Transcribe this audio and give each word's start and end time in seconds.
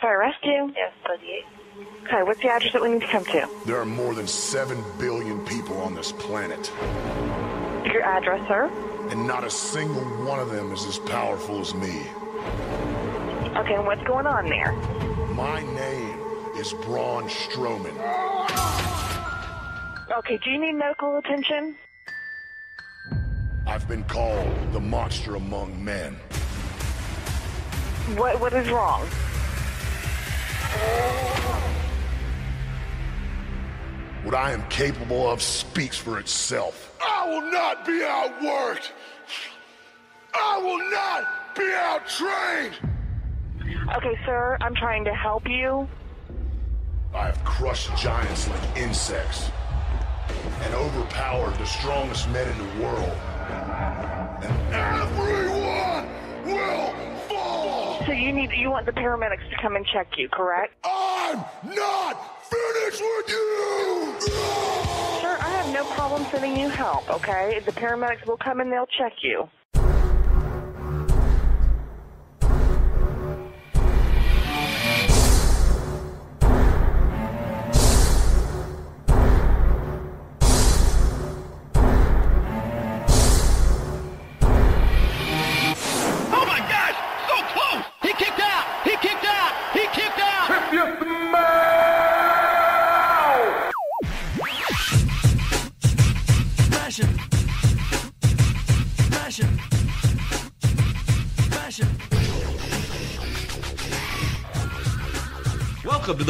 Can 0.00 0.18
Rescue? 0.18 0.72
Yes, 0.76 0.92
38. 1.06 1.44
Okay, 2.04 2.22
what's 2.22 2.40
the 2.40 2.48
address 2.48 2.72
that 2.72 2.82
we 2.82 2.90
need 2.90 3.00
to 3.00 3.06
come 3.08 3.24
to? 3.26 3.48
There 3.64 3.80
are 3.80 3.84
more 3.86 4.14
than 4.14 4.26
7 4.26 4.82
billion 4.98 5.44
people 5.44 5.78
on 5.80 5.94
this 5.94 6.12
planet, 6.12 6.70
Your 7.84 8.02
address, 8.02 8.46
sir? 8.48 8.70
and 9.10 9.26
not 9.26 9.44
a 9.44 9.50
single 9.50 10.02
one 10.26 10.40
of 10.40 10.50
them 10.50 10.72
is 10.72 10.84
as 10.84 10.98
powerful 10.98 11.60
as 11.60 11.74
me. 11.74 12.00
Okay, 13.56 13.74
and 13.74 13.86
what's 13.86 14.02
going 14.04 14.26
on 14.26 14.46
there? 14.48 14.72
My 15.34 15.62
name 15.62 16.18
is 16.56 16.72
Braun 16.72 17.24
Strowman. 17.28 17.94
Okay, 20.18 20.38
do 20.42 20.50
you 20.50 20.58
need 20.60 20.72
medical 20.74 21.18
attention? 21.18 21.76
I've 23.66 23.86
been 23.88 24.04
called 24.04 24.72
the 24.72 24.80
monster 24.80 25.36
among 25.36 25.82
men. 25.84 26.14
What 28.16 28.40
What 28.40 28.52
is 28.52 28.68
wrong? 28.70 29.06
What 34.24 34.34
I 34.34 34.50
am 34.50 34.66
capable 34.68 35.30
of 35.30 35.40
speaks 35.40 35.96
for 35.96 36.18
itself. 36.18 36.98
I 37.00 37.28
will 37.28 37.50
not 37.52 37.86
be 37.86 38.00
outworked. 38.00 38.90
I 40.34 40.58
will 40.58 40.90
not 40.90 41.54
be 41.54 41.62
outtrained. 41.62 42.74
Okay, 43.96 44.18
sir, 44.24 44.58
I'm 44.60 44.74
trying 44.74 45.04
to 45.04 45.14
help 45.14 45.48
you. 45.48 45.88
I 47.14 47.26
have 47.26 47.44
crushed 47.44 47.96
giants 47.96 48.48
like 48.48 48.76
insects 48.76 49.50
and 50.62 50.74
overpowered 50.74 51.54
the 51.54 51.64
strongest 51.64 52.28
men 52.30 52.48
in 52.48 52.58
the 52.58 52.84
world. 52.84 53.16
And 54.42 54.74
everyone 54.74 56.08
will 56.44 56.92
fall. 56.92 57.05
So 58.06 58.12
you 58.12 58.32
need 58.32 58.52
you 58.52 58.70
want 58.70 58.86
the 58.86 58.92
paramedics 58.92 59.50
to 59.50 59.56
come 59.60 59.74
and 59.74 59.84
check 59.84 60.16
you, 60.16 60.28
correct? 60.28 60.74
I'm 60.84 61.38
not 61.74 62.44
finished 62.44 63.02
with 63.02 63.28
you. 63.28 64.14
Sir, 64.20 65.36
I 65.40 65.50
have 65.50 65.74
no 65.74 65.84
problem 65.86 66.24
sending 66.30 66.56
you 66.56 66.68
help, 66.68 67.10
okay? 67.10 67.60
The 67.66 67.72
paramedics 67.72 68.24
will 68.24 68.36
come 68.36 68.60
and 68.60 68.70
they'll 68.70 68.86
check 68.86 69.14
you. 69.22 69.48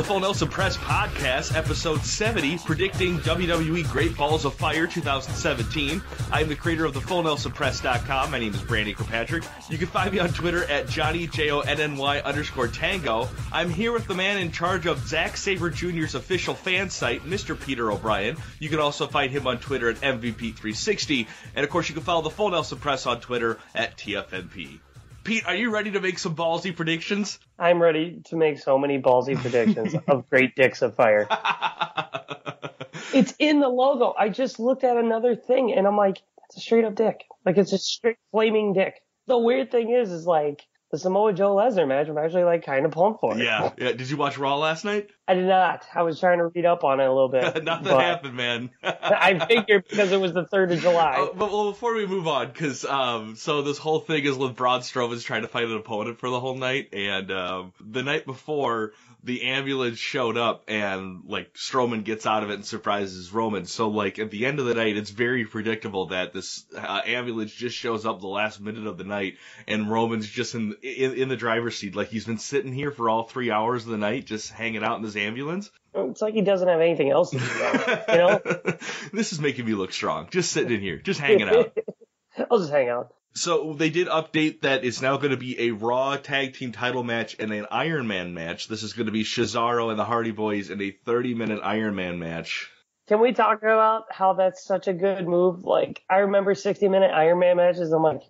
Full 0.07 0.21
Nelson 0.21 0.47
Press 0.47 0.77
Podcast, 0.77 1.57
episode 1.57 2.01
70, 2.01 2.59
predicting 2.59 3.19
WWE 3.19 3.91
Great 3.91 4.17
Balls 4.17 4.45
of 4.45 4.55
Fire 4.55 4.87
2017. 4.87 6.01
I 6.31 6.43
am 6.43 6.49
the 6.49 6.55
creator 6.55 6.85
of 6.85 6.95
the 6.95 7.01
FullNelsonPress.com. 7.01 8.31
My 8.31 8.39
name 8.39 8.55
is 8.55 8.63
Brandon 8.63 8.95
Kirkpatrick. 8.95 9.43
You 9.69 9.79
can 9.79 9.89
find 9.89 10.13
me 10.13 10.21
on 10.21 10.29
Twitter 10.29 10.63
at 10.67 10.89
Johnny 10.89 11.27
J 11.27 11.51
O 11.51 11.59
N 11.59 11.81
N 11.81 11.97
Y 11.97 12.21
underscore 12.21 12.69
Tango. 12.69 13.29
I'm 13.53 13.69
here 13.69 13.91
with 13.91 14.07
the 14.07 14.15
man 14.15 14.39
in 14.39 14.53
charge 14.53 14.87
of 14.87 15.05
Zack 15.09 15.37
Sabre 15.37 15.71
Jr.'s 15.71 16.15
official 16.15 16.55
fan 16.55 16.89
site, 16.89 17.25
Mr. 17.25 17.61
Peter 17.61 17.91
O'Brien. 17.91 18.37
You 18.61 18.69
can 18.69 18.79
also 18.79 19.09
find 19.09 19.33
him 19.33 19.49
on 19.49 19.59
Twitter 19.59 19.91
at 19.91 19.97
MVP360, 19.97 21.27
and 21.57 21.65
of 21.65 21.71
course 21.71 21.89
you 21.89 21.97
can 21.97 22.05
follow 22.05 22.23
the 22.23 22.31
Full 22.31 22.51
Nelson 22.51 22.79
Press 22.79 23.07
on 23.07 23.21
Twitter 23.21 23.59
at 23.75 23.99
TFNP. 23.99 24.79
Pete, 25.27 25.45
are 25.45 25.57
you 25.57 25.71
ready 25.71 25.91
to 25.91 26.01
make 26.01 26.21
some 26.21 26.37
ballsy 26.37 26.75
predictions? 26.75 27.41
I'm 27.59 27.83
ready 27.83 28.23
to 28.27 28.37
make 28.37 28.61
so 28.61 28.79
many 28.79 29.03
ballsy 29.03 29.37
predictions 29.37 29.97
of 30.09 30.31
great 30.31 30.55
dicks 30.55 30.83
of 30.83 30.95
fire. 30.95 31.27
It's 33.13 33.35
in 33.39 33.61
the 33.61 33.69
logo. 33.69 34.15
I 34.19 34.29
just 34.29 34.59
looked 34.61 34.85
at 34.85 34.99
another 34.99 35.37
thing 35.37 35.73
and 35.73 35.87
I'm 35.87 35.97
like, 35.97 36.17
that's 36.39 36.59
a 36.59 36.61
straight 36.61 36.85
up 36.85 36.97
dick. 36.97 37.25
Like 37.47 37.57
it's 37.57 37.73
a 37.73 37.79
straight 37.79 38.19
flaming 38.31 38.75
dick. 38.75 39.01
The 39.27 39.39
weird 39.39 39.71
thing 39.71 39.91
is, 39.91 40.11
is 40.11 40.27
like 40.27 40.67
the 40.91 40.99
Samoa 40.99 41.33
Joe 41.33 41.57
Lesnar 41.57 41.87
match. 41.87 42.09
I'm 42.09 42.17
actually 42.17 42.45
like 42.45 42.65
kind 42.65 42.87
of 42.87 42.93
pumped 42.93 43.21
for 43.21 43.37
it. 43.37 43.43
Yeah, 43.43 43.71
yeah. 43.79 43.93
Did 43.93 44.09
you 44.09 44.17
watch 44.17 44.39
Raw 44.39 44.57
last 44.57 44.85
night? 44.85 45.09
I 45.27 45.35
did 45.35 45.47
not. 45.47 45.85
I 45.93 46.03
was 46.03 46.21
trying 46.21 46.39
to 46.39 46.47
read 46.47 46.65
up 46.65 46.85
on 46.85 47.01
it 47.01 47.05
a 47.05 47.13
little 47.13 47.29
bit. 47.29 47.65
Nothing 47.65 47.99
happened, 47.99 48.37
man. 48.37 48.71
I 48.83 49.45
figured 49.47 49.85
because 49.89 50.13
it 50.13 50.21
was 50.21 50.33
the 50.33 50.47
third 50.47 50.71
of 50.71 50.81
July. 50.81 51.17
Uh, 51.19 51.35
but 51.35 51.51
well, 51.51 51.73
before 51.73 51.95
we 51.95 52.07
move 52.07 52.29
on, 52.29 52.47
because 52.47 52.85
um, 52.85 53.35
so 53.35 53.63
this 53.63 53.79
whole 53.79 54.01
thing 54.01 54.25
is 54.25 54.37
with 54.37 54.55
Braun 54.55 54.81
Strowman's 54.81 55.25
trying 55.25 55.43
to 55.43 55.49
fight 55.49 55.65
an 55.65 55.77
opponent 55.77 56.19
for 56.19 56.31
the 56.31 56.39
whole 56.39 56.57
night, 56.57 56.91
and 56.93 57.31
um, 57.33 57.73
the 57.81 58.05
night 58.05 58.25
before, 58.25 58.93
the 59.27 59.43
ambulance 59.43 59.99
showed 59.99 60.37
up, 60.37 60.65
and 60.69 61.23
like 61.27 61.53
Strowman 61.55 62.05
gets 62.05 62.27
out 62.27 62.45
of 62.45 62.51
it 62.51 62.55
and 62.55 62.65
surprises 62.65 63.33
Roman. 63.33 63.67
So 63.67 63.89
like 63.89 64.21
at 64.21 64.31
the 64.31 64.47
end 64.47 64.61
of 64.61 64.67
the 64.67 64.75
night, 64.75 64.97
it's 64.97 65.11
very 65.11 65.45
predictable 65.45 66.07
that 66.07 66.33
this 66.33 66.65
uh, 66.77 67.01
ambulance 67.05 67.53
just 67.53 67.77
shows 67.77 68.07
up 68.07 68.21
the 68.21 68.29
last 68.29 68.61
minute 68.61 68.87
of 68.87 68.99
the 68.99 69.05
night, 69.05 69.39
and 69.67 69.91
Roman's 69.91 70.29
just 70.29 70.55
in, 70.55 70.77
in 70.81 71.15
in 71.15 71.29
the 71.29 71.37
driver's 71.37 71.77
seat, 71.77 71.97
like 71.97 72.09
he's 72.09 72.25
been 72.25 72.39
sitting 72.39 72.73
here 72.73 72.93
for 72.93 73.11
all 73.11 73.25
three 73.25 73.51
hours 73.51 73.85
of 73.85 73.91
the 73.91 73.99
night, 73.99 74.27
just 74.27 74.53
hanging 74.53 74.85
out 74.85 74.97
in 74.97 75.03
this 75.03 75.17
ambulance. 75.17 75.71
It's 75.93 76.23
like 76.23 76.35
he 76.35 76.43
doesn't 76.43 76.69
have 76.69 76.81
anything 76.81 77.11
else 77.11 77.31
to 77.31 77.39
do. 77.39 78.13
You 78.13 78.19
know, 78.19 78.41
this 79.13 79.33
is 79.33 79.41
making 79.41 79.67
me 79.67 79.75
look 79.75 79.93
strong. 79.93 80.29
Just 80.31 80.53
sitting 80.53 80.73
in 80.73 80.81
here, 80.81 80.99
just 80.99 81.19
hanging 81.19 81.49
out. 81.49 81.77
I'll 82.51 82.61
just 82.61 82.71
hang 82.71 82.89
out. 82.91 83.13
So 83.37 83.75
they 83.75 83.91
did 83.91 84.09
update 84.09 84.63
that 84.63 84.83
it's 84.83 85.03
now 85.03 85.19
going 85.19 85.31
to 85.31 85.37
be 85.37 85.69
a 85.69 85.71
Raw 85.73 86.17
Tag 86.17 86.55
Team 86.55 86.73
Title 86.73 87.05
match 87.05 87.37
and 87.39 87.53
an 87.53 87.67
Iron 87.71 88.07
Man 88.07 88.33
match. 88.33 88.67
This 88.67 88.83
is 88.83 88.95
going 88.95 89.07
to 89.07 89.13
be 89.13 89.25
Cesaro 89.25 89.91
and 89.91 89.99
the 89.99 90.07
Hardy 90.07 90.31
Boys 90.31 90.71
in 90.71 90.81
a 90.81 90.91
30 90.91 91.35
minute 91.35 91.61
Iron 91.63 91.95
Man 91.95 92.19
match. 92.19 92.71
Can 93.09 93.21
we 93.21 93.33
talk 93.33 93.63
about 93.63 94.05
how 94.11 94.33
that's 94.33 94.65
such 94.65 94.89
a 94.89 94.95
good 94.95 95.29
move? 95.29 95.65
Like, 95.65 96.03
I 96.09 96.21
remember 96.21 96.55
60 96.55 96.89
minute 96.89 97.11
Iron 97.13 97.39
Man 97.39 97.59
matches. 97.59 97.93
I'm 97.93 98.03
like, 98.03 98.23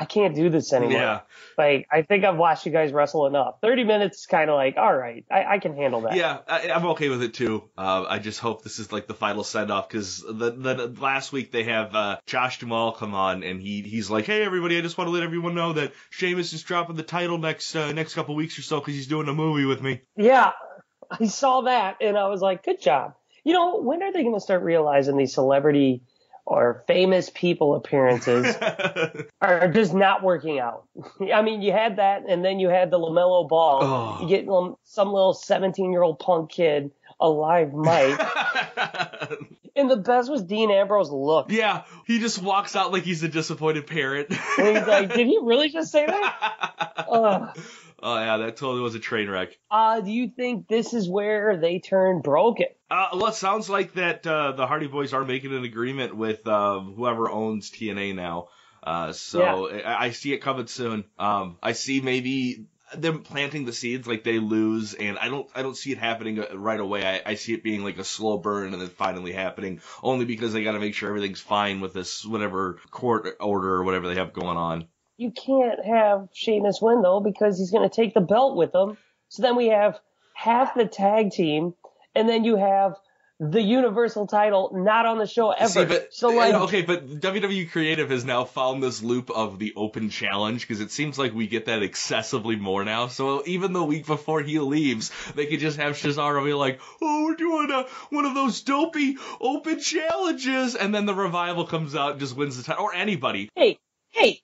I 0.00 0.06
can't 0.06 0.34
do 0.34 0.48
this 0.48 0.72
anymore. 0.72 0.94
Yeah. 0.94 1.20
Like, 1.58 1.86
I 1.92 2.00
think 2.00 2.24
I've 2.24 2.38
watched 2.38 2.64
you 2.64 2.72
guys 2.72 2.90
wrestle 2.90 3.26
enough. 3.26 3.60
30 3.60 3.84
minutes, 3.84 4.20
is 4.20 4.26
kind 4.26 4.48
of 4.48 4.56
like, 4.56 4.78
all 4.78 4.96
right, 4.96 5.26
I, 5.30 5.44
I 5.44 5.58
can 5.58 5.76
handle 5.76 6.00
that. 6.00 6.16
Yeah, 6.16 6.38
I, 6.48 6.70
I'm 6.70 6.86
okay 6.86 7.10
with 7.10 7.22
it 7.22 7.34
too. 7.34 7.68
Uh, 7.76 8.06
I 8.08 8.18
just 8.18 8.40
hope 8.40 8.62
this 8.62 8.78
is 8.78 8.92
like 8.92 9.06
the 9.06 9.14
final 9.14 9.44
send 9.44 9.70
off 9.70 9.90
because 9.90 10.24
the, 10.26 10.52
the 10.52 10.96
last 10.98 11.32
week 11.32 11.52
they 11.52 11.64
have 11.64 11.94
uh, 11.94 12.16
Josh 12.24 12.60
Duhamel 12.60 12.92
come 12.92 13.14
on 13.14 13.42
and 13.42 13.60
he 13.60 13.82
he's 13.82 14.10
like, 14.10 14.24
hey 14.24 14.42
everybody, 14.42 14.78
I 14.78 14.80
just 14.80 14.96
want 14.96 15.08
to 15.08 15.12
let 15.12 15.22
everyone 15.22 15.54
know 15.54 15.74
that 15.74 15.92
Sheamus 16.08 16.54
is 16.54 16.62
dropping 16.62 16.96
the 16.96 17.02
title 17.02 17.36
next 17.36 17.76
uh, 17.76 17.92
next 17.92 18.14
couple 18.14 18.34
weeks 18.34 18.58
or 18.58 18.62
so 18.62 18.80
because 18.80 18.94
he's 18.94 19.06
doing 19.06 19.28
a 19.28 19.34
movie 19.34 19.66
with 19.66 19.82
me. 19.82 20.00
Yeah. 20.16 20.52
I 21.10 21.26
saw 21.26 21.62
that 21.62 21.98
and 22.00 22.16
I 22.16 22.28
was 22.28 22.40
like, 22.40 22.64
good 22.64 22.80
job. 22.80 23.16
You 23.44 23.52
know, 23.52 23.82
when 23.82 24.02
are 24.02 24.12
they 24.12 24.22
going 24.22 24.34
to 24.34 24.40
start 24.40 24.62
realizing 24.62 25.18
these 25.18 25.34
celebrity 25.34 26.04
or 26.50 26.82
famous 26.88 27.30
people 27.30 27.76
appearances 27.76 28.56
are 29.40 29.68
just 29.68 29.94
not 29.94 30.24
working 30.24 30.58
out? 30.58 30.84
I 31.32 31.42
mean, 31.42 31.62
you 31.62 31.70
had 31.70 31.96
that 31.96 32.24
and 32.28 32.44
then 32.44 32.58
you 32.58 32.68
had 32.68 32.90
the 32.90 32.98
LaMelo 32.98 33.48
ball. 33.48 33.78
Oh. 33.82 34.18
You 34.20 34.28
get 34.28 34.48
um, 34.48 34.76
some 34.82 35.12
little 35.12 35.32
17 35.32 35.92
year 35.92 36.02
old 36.02 36.18
punk 36.18 36.50
kid, 36.50 36.90
a 37.20 37.28
live 37.28 37.72
mic. 37.72 38.18
and 39.76 39.88
the 39.88 39.96
best 39.96 40.28
was 40.28 40.42
Dean 40.42 40.72
Ambrose 40.72 41.10
look. 41.10 41.52
yeah, 41.52 41.84
he 42.04 42.18
just 42.18 42.42
walks 42.42 42.74
out 42.74 42.92
like 42.92 43.04
he's 43.04 43.22
a 43.22 43.28
disappointed 43.28 43.86
parent. 43.86 44.30
And 44.58 44.76
he's 44.76 44.86
like, 44.88 45.14
did 45.14 45.28
he 45.28 45.38
really 45.40 45.68
just 45.68 45.92
say 45.92 46.04
that? 46.04 47.64
Oh 48.02 48.18
yeah, 48.18 48.38
that 48.38 48.56
totally 48.56 48.80
was 48.80 48.94
a 48.94 48.98
train 48.98 49.28
wreck. 49.28 49.58
Uh, 49.70 50.00
do 50.00 50.10
you 50.10 50.28
think 50.28 50.68
this 50.68 50.94
is 50.94 51.08
where 51.08 51.56
they 51.56 51.78
turn 51.78 52.20
broken? 52.20 52.66
Uh, 52.90 53.08
well, 53.14 53.26
it 53.26 53.34
sounds 53.34 53.68
like 53.68 53.94
that 53.94 54.26
uh, 54.26 54.52
the 54.52 54.66
Hardy 54.66 54.86
Boys 54.86 55.12
are 55.12 55.24
making 55.24 55.54
an 55.54 55.64
agreement 55.64 56.16
with 56.16 56.46
uh, 56.46 56.80
whoever 56.80 57.30
owns 57.30 57.70
TNA 57.70 58.14
now. 58.14 58.48
Uh, 58.82 59.12
so 59.12 59.70
I, 59.70 60.06
I 60.06 60.10
see 60.10 60.32
it 60.32 60.38
coming 60.38 60.66
soon. 60.66 61.04
Um, 61.18 61.58
I 61.62 61.72
see 61.72 62.00
maybe 62.00 62.66
them 62.96 63.22
planting 63.22 63.64
the 63.64 63.72
seeds 63.72 64.06
like 64.06 64.24
they 64.24 64.38
lose, 64.38 64.94
and 64.94 65.18
I 65.18 65.28
don't 65.28 65.48
I 65.54 65.62
don't 65.62 65.76
see 65.76 65.92
it 65.92 65.98
happening 65.98 66.40
uh, 66.40 66.56
right 66.56 66.80
away. 66.80 67.06
I, 67.06 67.32
I 67.32 67.34
see 67.34 67.52
it 67.54 67.62
being 67.62 67.84
like 67.84 67.98
a 67.98 68.04
slow 68.04 68.38
burn 68.38 68.72
and 68.72 68.80
then 68.80 68.88
finally 68.88 69.32
happening, 69.32 69.80
only 70.02 70.24
because 70.24 70.52
they 70.52 70.64
got 70.64 70.72
to 70.72 70.80
make 70.80 70.94
sure 70.94 71.08
everything's 71.08 71.40
fine 71.40 71.80
with 71.80 71.92
this 71.92 72.24
whatever 72.24 72.78
court 72.90 73.36
order 73.40 73.74
or 73.74 73.84
whatever 73.84 74.08
they 74.08 74.16
have 74.16 74.32
going 74.32 74.56
on. 74.56 74.88
You 75.20 75.30
can't 75.30 75.84
have 75.84 76.30
Sheamus 76.32 76.80
win 76.80 77.02
though 77.02 77.20
because 77.20 77.58
he's 77.58 77.70
going 77.70 77.86
to 77.86 77.94
take 77.94 78.14
the 78.14 78.22
belt 78.22 78.56
with 78.56 78.74
him. 78.74 78.96
So 79.28 79.42
then 79.42 79.54
we 79.54 79.66
have 79.66 80.00
half 80.32 80.74
the 80.74 80.86
tag 80.86 81.30
team, 81.30 81.74
and 82.14 82.26
then 82.26 82.44
you 82.44 82.56
have 82.56 82.96
the 83.38 83.60
Universal 83.60 84.28
title 84.28 84.70
not 84.72 85.04
on 85.04 85.18
the 85.18 85.26
show 85.26 85.50
ever. 85.50 85.68
See, 85.68 85.84
but, 85.84 86.14
so 86.14 86.28
like, 86.28 86.54
okay, 86.54 86.80
but 86.80 87.20
WWE 87.20 87.70
Creative 87.70 88.08
has 88.08 88.24
now 88.24 88.44
found 88.46 88.82
this 88.82 89.02
loop 89.02 89.30
of 89.30 89.58
the 89.58 89.74
open 89.76 90.08
challenge 90.08 90.62
because 90.62 90.80
it 90.80 90.90
seems 90.90 91.18
like 91.18 91.34
we 91.34 91.46
get 91.46 91.66
that 91.66 91.82
excessively 91.82 92.56
more 92.56 92.82
now. 92.82 93.08
So 93.08 93.42
even 93.44 93.74
the 93.74 93.84
week 93.84 94.06
before 94.06 94.40
he 94.40 94.58
leaves, 94.58 95.10
they 95.34 95.44
could 95.44 95.60
just 95.60 95.76
have 95.76 95.96
Cesaro 95.96 96.42
be 96.42 96.54
like, 96.54 96.80
"Oh, 97.02 97.24
we're 97.24 97.36
doing 97.36 97.70
a 97.70 97.82
one 98.08 98.24
of 98.24 98.34
those 98.34 98.62
dopey 98.62 99.18
open 99.38 99.80
challenges," 99.80 100.76
and 100.76 100.94
then 100.94 101.04
the 101.04 101.14
revival 101.14 101.66
comes 101.66 101.94
out 101.94 102.12
and 102.12 102.20
just 102.20 102.34
wins 102.34 102.56
the 102.56 102.62
title, 102.62 102.84
or 102.84 102.94
anybody. 102.94 103.50
hey, 103.54 103.78
hey, 104.08 104.40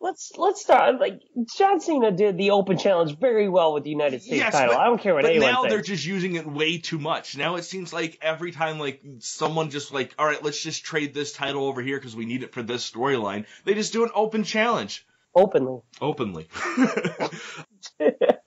let's 0.00 0.32
let's 0.36 0.60
start. 0.62 0.98
Like 1.00 1.20
John 1.56 1.80
Cena 1.80 2.10
did 2.10 2.36
the 2.38 2.50
Open 2.52 2.78
Challenge 2.78 3.18
very 3.18 3.48
well 3.48 3.74
with 3.74 3.84
the 3.84 3.90
United 3.90 4.22
States 4.22 4.36
Yes, 4.38 4.52
title. 4.52 4.74
but- 4.74 4.80
I 4.80 4.86
don't 4.86 5.00
care 5.00 5.14
what 5.14 5.22
But 5.22 5.30
anyone 5.32 5.50
now 5.52 5.62
thinks. 5.62 5.74
they're 5.74 5.82
just 5.82 6.04
using 6.06 6.34
it 6.34 6.46
way 6.46 6.78
too 6.78 6.98
much. 6.98 7.36
Now 7.36 7.56
it 7.56 7.62
seems 7.64 7.92
like 7.92 8.18
every 8.22 8.52
time 8.52 8.78
like 8.78 9.02
someone 9.20 9.70
just 9.70 9.92
like, 9.92 10.14
all 10.18 10.26
right, 10.26 10.42
let's 10.42 10.60
just 10.62 10.84
trade 10.84 11.14
this 11.14 11.32
title 11.32 11.64
over 11.64 11.82
here 11.82 11.98
because 11.98 12.16
we 12.16 12.24
need 12.24 12.42
it 12.42 12.52
for 12.52 12.62
this 12.62 12.88
storyline. 12.90 13.46
They 13.64 13.74
just 13.74 13.92
do 13.92 14.04
an 14.04 14.10
open 14.14 14.44
challenge 14.44 15.06
openly. 15.34 15.80
openly. 16.00 16.48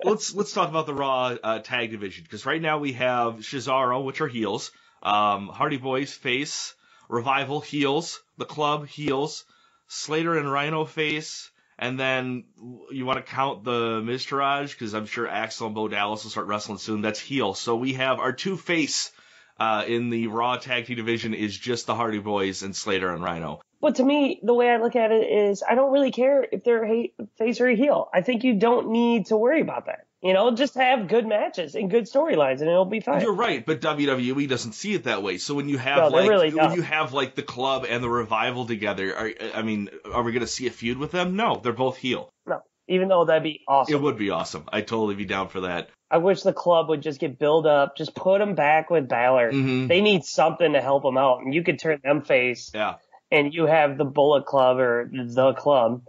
let's 0.04 0.34
let's 0.36 0.54
talk 0.54 0.70
about 0.70 0.86
the 0.86 0.94
Raw 0.94 1.36
uh, 1.44 1.60
tag 1.60 1.92
division 1.92 2.24
because 2.24 2.46
right 2.46 2.62
now 2.62 2.80
we 2.80 2.94
have 2.94 3.36
Cesaro, 3.38 4.04
which 4.04 4.22
are 4.22 4.28
heels, 4.28 4.72
um, 5.02 5.48
Hardy 5.48 5.78
Boys 5.78 6.14
face, 6.14 6.74
Revival 7.10 7.62
heels, 7.62 8.22
the 8.38 8.46
Club 8.46 8.88
heels, 8.88 9.46
Slater 9.88 10.38
and 10.38 10.52
Rhino 10.52 10.86
face. 10.86 11.50
And 11.78 12.00
then 12.00 12.46
you 12.92 13.06
want 13.06 13.26
to 13.26 13.32
count 13.32 13.64
the 13.64 14.02
Miztourage 14.02 14.72
because 14.72 14.94
I'm 14.94 15.08
sure 15.08 15.28
Axel 15.28 15.68
and 15.68 15.76
Bo 15.76 15.88
Dallas 15.88 16.24
will 16.24 16.32
start 16.32 16.48
wrestling 16.48 16.78
soon. 16.78 17.02
That's 17.02 17.20
heel. 17.20 17.56
So 17.56 17.76
we 17.76 17.94
have 17.94 18.20
our 18.20 18.32
two 18.32 18.58
face 18.58 19.12
uh, 19.60 19.84
in 19.88 20.10
the 20.10 20.28
Raw 20.28 20.58
tag 20.58 20.86
team 20.86 20.98
division 20.98 21.34
is 21.34 21.58
just 21.58 21.86
the 21.86 21.96
Hardy 21.96 22.20
Boys 22.20 22.64
and 22.64 22.76
Slater 22.76 23.14
and 23.14 23.24
Rhino. 23.24 23.60
But 23.82 23.96
to 23.96 24.04
me, 24.04 24.40
the 24.44 24.54
way 24.54 24.70
I 24.70 24.78
look 24.78 24.96
at 24.96 25.12
it 25.12 25.30
is, 25.30 25.64
I 25.68 25.76
don't 25.76 25.92
really 25.92 26.12
care 26.12 26.46
if 26.50 26.64
they're 26.64 26.86
a 26.86 27.14
face 27.38 27.60
or 27.60 27.68
a 27.68 27.76
heel. 27.76 28.10
I 28.14 28.22
think 28.22 28.44
you 28.44 28.54
don't 28.54 28.92
need 28.92 29.26
to 29.28 29.38
worry 29.38 29.62
about 29.62 29.88
that. 29.88 30.06
You 30.24 30.32
know, 30.32 30.56
just 30.56 30.76
have 30.76 31.10
good 31.10 31.28
matches 31.28 31.76
and 31.76 31.92
good 31.92 32.06
storylines, 32.06 32.62
and 32.62 32.70
it'll 32.70 32.86
be 32.86 33.02
fine. 33.02 33.20
You're 33.20 33.34
right, 33.36 33.66
but 33.66 33.82
WWE 33.82 34.48
doesn't 34.48 34.72
see 34.72 34.94
it 34.94 35.04
that 35.04 35.22
way. 35.22 35.38
So 35.38 35.54
when 35.54 35.68
you 35.68 35.78
have 35.78 35.98
No, 35.98 36.08
like 36.08 36.30
really 36.30 36.54
when 36.54 36.72
you 36.72 36.82
have 36.82 37.12
like 37.12 37.36
the 37.36 37.42
club 37.44 37.86
and 37.90 38.02
the 38.02 38.10
revival 38.10 38.66
together, 38.66 39.14
are, 39.14 39.32
I 39.54 39.64
mean, 39.64 39.90
are 40.14 40.24
we 40.24 40.32
going 40.32 40.40
to 40.40 40.48
see 40.48 40.66
a 40.68 40.72
feud 40.72 40.98
with 40.98 41.12
them? 41.12 41.36
No, 41.36 41.60
they're 41.62 41.74
both 41.74 41.98
heel. 41.98 42.30
No, 42.48 42.62
even 42.88 43.10
though 43.10 43.26
that'd 43.26 43.44
be 43.44 43.62
awesome. 43.68 43.94
It 43.96 44.02
would 44.02 44.18
be 44.18 44.30
awesome. 44.30 44.64
I'd 44.72 44.88
totally 44.88 45.16
be 45.16 45.26
down 45.26 45.50
for 45.50 45.60
that. 45.62 45.90
I 46.10 46.20
wish 46.20 46.42
the 46.42 46.54
club 46.54 46.88
would 46.88 47.02
just 47.02 47.20
get 47.20 47.38
built 47.38 47.66
up. 47.66 47.98
Just 47.98 48.16
put 48.16 48.40
them 48.40 48.56
back 48.56 48.90
with 48.90 49.10
Balor. 49.10 49.52
Mhm. 49.52 49.90
They 49.90 50.00
need 50.00 50.24
something 50.24 50.72
to 50.72 50.80
help 50.80 51.04
them 51.04 51.18
out, 51.18 51.40
and 51.42 51.54
you 51.54 51.64
could 51.64 51.80
turn 51.80 52.00
them 52.02 52.22
face, 52.22 52.72
Yeah. 52.74 52.96
and 53.30 53.54
you 53.54 53.66
have 53.66 53.98
the 53.98 54.06
Bullet 54.06 54.46
Club 54.46 54.80
or 54.80 55.10
the 55.12 55.52
club 55.54 56.04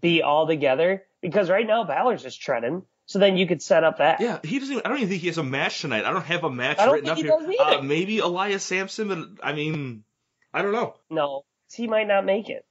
be 0.00 0.22
all 0.22 0.46
together. 0.46 1.02
Because 1.20 1.50
right 1.50 1.66
now 1.66 1.82
Balor's 1.82 2.22
just 2.22 2.40
treading. 2.40 2.82
So 3.06 3.20
then 3.20 3.36
you 3.36 3.46
could 3.46 3.62
set 3.62 3.84
up 3.84 3.98
that. 3.98 4.20
Yeah, 4.20 4.40
he 4.42 4.58
doesn't. 4.58 4.74
Even, 4.74 4.84
I 4.84 4.88
don't 4.88 4.98
even 4.98 5.08
think 5.08 5.20
he 5.20 5.28
has 5.28 5.38
a 5.38 5.44
match 5.44 5.80
tonight. 5.80 6.04
I 6.04 6.10
don't 6.12 6.24
have 6.24 6.42
a 6.42 6.50
match 6.50 6.78
I 6.78 6.86
don't 6.86 6.94
written 6.94 7.14
think 7.14 7.30
up 7.30 7.38
he 7.40 7.52
here. 7.52 7.56
does 7.58 7.68
either. 7.70 7.78
Uh, 7.78 7.82
maybe 7.82 8.18
Elias 8.18 8.64
Samson, 8.64 9.08
but 9.08 9.46
I 9.46 9.52
mean, 9.52 10.02
I 10.52 10.62
don't 10.62 10.72
know. 10.72 10.94
No, 11.08 11.44
he 11.72 11.86
might 11.86 12.08
not 12.08 12.24
make 12.24 12.48
it. 12.48 12.64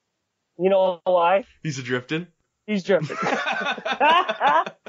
You 0.58 0.70
know 0.70 1.00
why? 1.06 1.46
He's 1.64 1.82
drifting. 1.82 2.28
He's 2.68 2.84
drifting. 2.84 3.18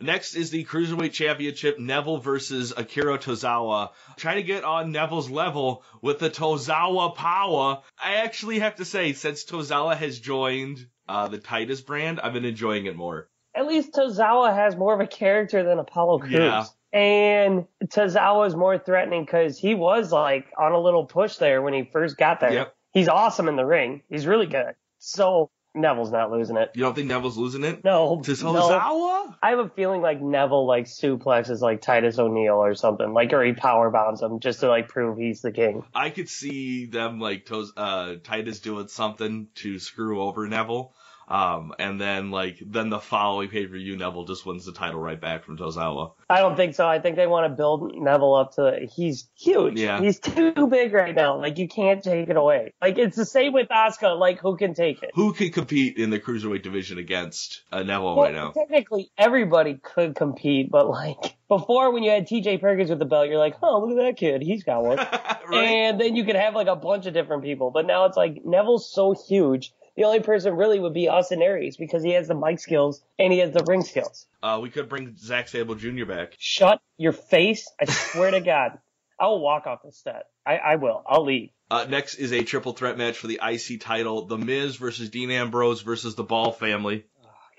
Next 0.00 0.34
is 0.34 0.50
the 0.50 0.64
Cruiserweight 0.64 1.12
Championship, 1.12 1.78
Neville 1.78 2.18
versus 2.18 2.72
Akira 2.76 3.18
Tozawa. 3.18 3.90
Trying 4.16 4.36
to 4.36 4.42
get 4.42 4.62
on 4.62 4.92
Neville's 4.92 5.30
level 5.30 5.84
with 6.02 6.18
the 6.18 6.28
Tozawa 6.28 7.14
power. 7.14 7.82
I 8.02 8.16
actually 8.16 8.58
have 8.58 8.76
to 8.76 8.84
say, 8.84 9.14
since 9.14 9.44
Tozawa 9.44 9.96
has 9.96 10.20
joined 10.20 10.86
uh, 11.08 11.28
the 11.28 11.38
Titus 11.38 11.80
brand, 11.80 12.20
I've 12.20 12.34
been 12.34 12.44
enjoying 12.44 12.86
it 12.86 12.94
more. 12.94 13.28
At 13.56 13.66
least 13.66 13.94
Tozawa 13.94 14.54
has 14.54 14.76
more 14.76 14.94
of 14.94 15.00
a 15.00 15.06
character 15.06 15.62
than 15.62 15.78
Apollo 15.78 16.20
Crews. 16.20 16.32
Yeah. 16.34 16.64
And 16.92 17.66
Tozawa 17.84 18.46
is 18.46 18.54
more 18.54 18.78
threatening 18.78 19.24
because 19.24 19.58
he 19.58 19.74
was 19.74 20.12
like 20.12 20.46
on 20.58 20.72
a 20.72 20.80
little 20.80 21.06
push 21.06 21.36
there 21.36 21.62
when 21.62 21.74
he 21.74 21.88
first 21.90 22.16
got 22.16 22.40
there. 22.40 22.52
Yep. 22.52 22.76
He's 22.92 23.08
awesome 23.08 23.48
in 23.48 23.56
the 23.56 23.66
ring. 23.66 24.02
He's 24.08 24.26
really 24.26 24.46
good. 24.46 24.74
So 24.98 25.50
Neville's 25.76 26.10
not 26.10 26.30
losing 26.30 26.56
it. 26.56 26.70
You 26.74 26.82
don't 26.82 26.94
think 26.94 27.08
Neville's 27.08 27.36
losing 27.36 27.62
it? 27.64 27.84
No. 27.84 28.20
To 28.22 28.44
no. 28.44 29.34
I 29.42 29.50
have 29.50 29.58
a 29.58 29.68
feeling 29.68 30.00
like 30.00 30.20
Neville 30.20 30.66
like 30.66 30.86
suplexes 30.86 31.60
like 31.60 31.82
Titus 31.82 32.18
O'Neil 32.18 32.54
or 32.54 32.74
something, 32.74 33.12
like 33.12 33.32
or 33.32 33.44
he 33.44 33.52
power 33.52 33.90
bombs 33.90 34.22
him 34.22 34.40
just 34.40 34.60
to 34.60 34.68
like 34.68 34.88
prove 34.88 35.18
he's 35.18 35.42
the 35.42 35.52
king. 35.52 35.84
I 35.94 36.10
could 36.10 36.28
see 36.28 36.86
them 36.86 37.20
like 37.20 37.44
Toz- 37.44 37.72
uh, 37.76 38.14
Titus 38.24 38.60
doing 38.60 38.88
something 38.88 39.48
to 39.56 39.78
screw 39.78 40.22
over 40.22 40.48
Neville. 40.48 40.94
Um, 41.28 41.72
and 41.78 42.00
then 42.00 42.30
like 42.30 42.58
then 42.64 42.88
the 42.88 43.00
following 43.00 43.48
pay 43.48 43.66
per 43.66 43.74
view, 43.74 43.96
Neville 43.96 44.24
just 44.24 44.46
wins 44.46 44.64
the 44.64 44.72
title 44.72 45.00
right 45.00 45.20
back 45.20 45.44
from 45.44 45.56
Tozawa. 45.58 46.12
I 46.30 46.40
don't 46.40 46.56
think 46.56 46.74
so. 46.74 46.86
I 46.86 47.00
think 47.00 47.16
they 47.16 47.26
want 47.26 47.50
to 47.50 47.56
build 47.56 47.92
Neville 47.96 48.34
up 48.34 48.52
to 48.54 48.86
he's 48.94 49.28
huge. 49.36 49.78
Yeah. 49.78 50.00
He's 50.00 50.20
too 50.20 50.68
big 50.68 50.92
right 50.92 51.14
now. 51.14 51.40
Like 51.40 51.58
you 51.58 51.66
can't 51.68 52.02
take 52.02 52.28
it 52.28 52.36
away. 52.36 52.74
Like 52.80 52.98
it's 52.98 53.16
the 53.16 53.24
same 53.24 53.52
with 53.52 53.68
Asuka. 53.68 54.18
Like 54.18 54.38
who 54.38 54.56
can 54.56 54.74
take 54.74 55.02
it? 55.02 55.10
Who 55.14 55.32
could 55.32 55.52
compete 55.52 55.96
in 55.96 56.10
the 56.10 56.20
cruiserweight 56.20 56.62
division 56.62 56.98
against 56.98 57.62
uh, 57.72 57.82
Neville 57.82 58.16
Well, 58.16 58.26
right 58.26 58.34
now? 58.34 58.52
technically 58.52 59.10
everybody 59.18 59.80
could 59.82 60.14
compete, 60.14 60.70
but 60.70 60.88
like 60.88 61.36
before 61.48 61.92
when 61.92 62.04
you 62.04 62.10
had 62.10 62.28
TJ 62.28 62.60
Perkins 62.60 62.90
with 62.90 63.00
the 63.00 63.04
belt, 63.04 63.28
you're 63.28 63.38
like, 63.38 63.56
oh 63.62 63.80
look 63.84 63.98
at 63.98 64.02
that 64.04 64.16
kid, 64.16 64.42
he's 64.42 64.62
got 64.62 64.84
one. 64.84 64.98
right? 65.48 65.64
And 65.64 66.00
then 66.00 66.14
you 66.14 66.24
could 66.24 66.36
have 66.36 66.54
like 66.54 66.68
a 66.68 66.76
bunch 66.76 67.06
of 67.06 67.14
different 67.14 67.42
people. 67.42 67.70
But 67.72 67.86
now 67.86 68.04
it's 68.04 68.16
like 68.16 68.42
Neville's 68.44 68.88
so 68.92 69.14
huge. 69.28 69.72
The 69.96 70.04
only 70.04 70.20
person 70.20 70.54
really 70.54 70.78
would 70.78 70.92
be 70.92 71.08
Austin 71.08 71.40
Aries 71.40 71.76
because 71.76 72.02
he 72.02 72.10
has 72.12 72.28
the 72.28 72.34
mic 72.34 72.58
skills 72.58 73.02
and 73.18 73.32
he 73.32 73.38
has 73.38 73.52
the 73.52 73.64
ring 73.66 73.82
skills. 73.82 74.26
Uh, 74.42 74.58
we 74.62 74.68
could 74.68 74.88
bring 74.88 75.16
Zack 75.16 75.48
Sabre 75.48 75.74
Jr. 75.74 76.04
back. 76.04 76.34
Shut 76.38 76.80
your 76.98 77.12
face. 77.12 77.70
I 77.80 77.86
swear 77.86 78.30
to 78.30 78.40
God. 78.40 78.78
I 79.18 79.26
will 79.28 79.40
walk 79.40 79.66
off 79.66 79.80
the 79.82 79.92
set. 79.92 80.24
I, 80.44 80.56
I 80.58 80.76
will. 80.76 81.02
I'll 81.06 81.24
leave. 81.24 81.50
Uh, 81.70 81.86
next 81.88 82.16
is 82.16 82.32
a 82.32 82.44
triple 82.44 82.74
threat 82.74 82.98
match 82.98 83.16
for 83.16 83.26
the 83.26 83.40
IC 83.42 83.80
title: 83.80 84.26
The 84.26 84.36
Miz 84.36 84.76
versus 84.76 85.08
Dean 85.08 85.30
Ambrose 85.30 85.80
versus 85.80 86.14
the 86.14 86.22
Ball 86.22 86.52
family. 86.52 87.06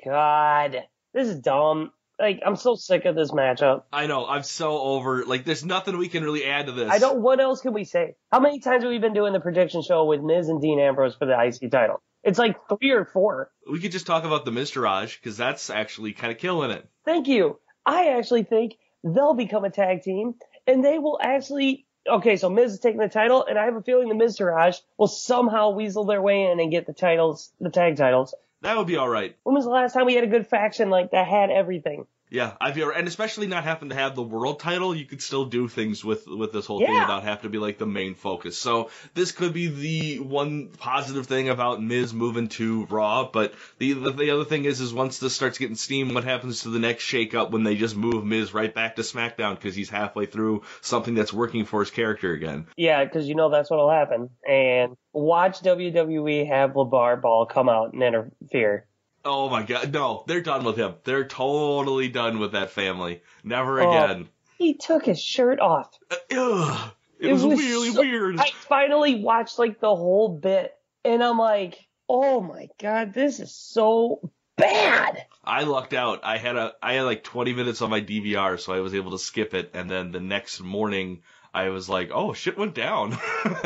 God. 0.05 0.83
This 1.13 1.27
is 1.27 1.39
dumb. 1.39 1.91
Like, 2.19 2.41
I'm 2.45 2.55
so 2.55 2.75
sick 2.75 3.05
of 3.05 3.15
this 3.15 3.31
matchup. 3.31 3.83
I 3.91 4.07
know 4.07 4.25
I'm 4.25 4.43
so 4.43 4.79
over. 4.79 5.23
Like, 5.25 5.45
there's 5.45 5.65
nothing 5.65 5.97
we 5.97 6.07
can 6.07 6.23
really 6.23 6.45
add 6.45 6.67
to 6.67 6.71
this. 6.71 6.89
I 6.89 6.97
don't, 6.97 7.21
what 7.21 7.39
else 7.39 7.61
can 7.61 7.73
we 7.73 7.83
say? 7.83 8.15
How 8.31 8.39
many 8.39 8.59
times 8.59 8.83
have 8.83 8.89
we 8.89 8.97
been 8.97 9.13
doing 9.13 9.33
the 9.33 9.39
prediction 9.39 9.83
show 9.83 10.05
with 10.05 10.21
Miz 10.21 10.47
and 10.49 10.61
Dean 10.61 10.79
Ambrose 10.79 11.15
for 11.15 11.25
the 11.25 11.39
IC 11.39 11.71
title? 11.71 12.01
It's 12.27 12.37
like 12.37 12.57
three 12.67 12.91
or 12.91 13.05
four. 13.05 13.49
We 13.71 13.79
could 13.79 13.93
just 13.93 14.05
talk 14.05 14.25
about 14.25 14.43
the 14.43 14.51
Miztourage 14.51 15.17
because 15.17 15.37
that's 15.37 15.69
actually 15.69 16.11
kind 16.11 16.31
of 16.33 16.37
killing 16.37 16.71
it. 16.71 16.85
Thank 17.05 17.27
you. 17.27 17.57
I 17.85 18.17
actually 18.17 18.43
think 18.43 18.73
they'll 19.01 19.33
become 19.33 19.63
a 19.63 19.69
tag 19.69 20.01
team 20.03 20.35
and 20.67 20.83
they 20.83 20.99
will 20.99 21.17
actually. 21.21 21.85
Okay, 22.09 22.37
so 22.37 22.49
Miz 22.49 22.73
is 22.73 22.79
taking 22.79 23.01
the 23.01 23.09
title, 23.09 23.45
and 23.45 23.59
I 23.59 23.65
have 23.65 23.75
a 23.75 23.81
feeling 23.81 24.07
the 24.07 24.15
Miztourage 24.15 24.77
will 24.97 25.07
somehow 25.07 25.71
weasel 25.71 26.05
their 26.05 26.21
way 26.21 26.43
in 26.43 26.59
and 26.61 26.71
get 26.71 26.85
the 26.85 26.93
titles, 26.93 27.51
the 27.59 27.69
tag 27.69 27.97
titles. 27.97 28.33
That 28.61 28.77
would 28.77 28.87
be 28.87 28.95
all 28.95 29.09
right. 29.09 29.35
When 29.43 29.55
was 29.55 29.65
the 29.65 29.71
last 29.71 29.93
time 29.93 30.05
we 30.05 30.15
had 30.15 30.23
a 30.23 30.27
good 30.27 30.47
faction 30.47 30.89
like 30.89 31.11
that 31.11 31.27
had 31.27 31.49
everything? 31.49 32.07
Yeah, 32.29 32.53
I'd 32.59 32.75
be 32.75 32.81
and 32.81 33.07
especially 33.07 33.47
not 33.47 33.63
having 33.63 33.89
to 33.89 33.95
have 33.95 34.15
the 34.15 34.23
world 34.23 34.59
title, 34.59 34.93
you 34.93 35.05
could 35.05 35.21
still 35.21 35.45
do 35.45 35.67
things 35.69 36.03
with 36.03 36.27
with 36.27 36.51
this 36.51 36.65
whole 36.65 36.79
thing 36.79 36.93
without 36.93 37.23
having 37.23 37.43
to 37.43 37.49
be 37.49 37.57
like 37.57 37.77
the 37.77 37.85
main 37.85 38.15
focus. 38.15 38.57
So 38.57 38.89
this 39.13 39.31
could 39.31 39.53
be 39.53 39.67
the 39.67 40.19
one 40.19 40.69
positive 40.77 41.27
thing 41.27 41.47
about 41.47 41.81
Miz 41.81 42.13
moving 42.13 42.49
to 42.49 42.85
Raw. 42.87 43.29
But 43.31 43.53
the 43.77 43.93
the, 43.93 44.11
the 44.11 44.31
other 44.31 44.43
thing 44.43 44.65
is, 44.65 44.81
is 44.81 44.93
once 44.93 45.19
this 45.19 45.33
starts 45.33 45.57
getting 45.57 45.77
steam, 45.77 46.13
what 46.13 46.25
happens 46.25 46.63
to 46.63 46.69
the 46.69 46.79
next 46.79 47.05
shakeup 47.05 47.51
when 47.51 47.63
they 47.63 47.75
just 47.75 47.95
move 47.95 48.25
Miz 48.25 48.53
right 48.53 48.73
back 48.73 48.97
to 48.97 49.03
SmackDown 49.03 49.55
because 49.55 49.75
he's 49.75 49.89
halfway 49.89 50.25
through 50.25 50.63
something 50.81 51.15
that's 51.15 51.31
working 51.31 51.63
for 51.63 51.79
his 51.79 51.91
character 51.91 52.33
again? 52.33 52.67
Yeah, 52.75 53.05
because 53.05 53.29
you 53.29 53.35
know 53.35 53.49
that's 53.49 53.69
what'll 53.69 53.89
happen. 53.89 54.31
And 54.45 54.97
watch 55.13 55.61
WWE 55.61 56.47
have 56.47 56.71
LeVar 56.71 57.21
Ball 57.21 57.45
come 57.45 57.69
out 57.69 57.93
and 57.93 58.03
interfere. 58.03 58.86
Oh 59.29 59.49
my 59.49 59.63
God, 59.63 59.91
no, 59.93 60.23
they're 60.25 60.41
done 60.41 60.63
with 60.63 60.77
him. 60.77 60.95
They're 61.03 61.27
totally 61.27 62.07
done 62.07 62.39
with 62.39 62.53
that 62.53 62.71
family. 62.71 63.21
Never 63.43 63.81
Oh. 63.81 63.91
again. 63.91 64.29
He 64.57 64.73
took 64.75 65.05
his 65.05 65.21
shirt 65.21 65.59
off. 65.59 65.89
Uh, 66.09 66.15
ugh. 66.37 66.91
It, 67.19 67.33
was, 67.33 67.43
really 67.43 67.91
so- 67.91 68.01
weird. 68.01 68.39
I 68.39 68.49
finally 68.51 69.21
watched 69.21 69.59
like 69.59 69.79
the 69.79 69.95
whole 69.95 70.29
bit, 70.29 70.73
and 71.03 71.23
I'm 71.23 71.37
like, 71.37 71.77
oh 72.07 72.39
my 72.41 72.69
god, 72.79 73.13
this 73.13 73.39
is 73.39 73.53
so 73.53 74.31
bad. 74.55 75.25
I 75.43 75.63
lucked 75.63 75.93
out. 75.93 76.21
I 76.23 76.37
had 76.37 76.55
a 76.55 76.73
I 76.81 76.93
had 76.93 77.03
like 77.03 77.23
20 77.23 77.53
minutes 77.53 77.81
on 77.81 77.89
my 77.89 78.01
DVR, 78.01 78.59
so 78.59 78.71
I 78.73 78.79
was 78.81 78.93
able 78.93 79.11
to 79.11 79.19
skip 79.19 79.53
it. 79.53 79.71
And 79.73 79.89
then 79.89 80.11
the 80.11 80.19
next 80.19 80.61
morning, 80.61 81.23
I 81.53 81.69
was 81.69 81.89
like, 81.89 82.09
oh, 82.13 82.33
shit 82.33 82.57
went 82.57 82.75
down. 82.75 83.17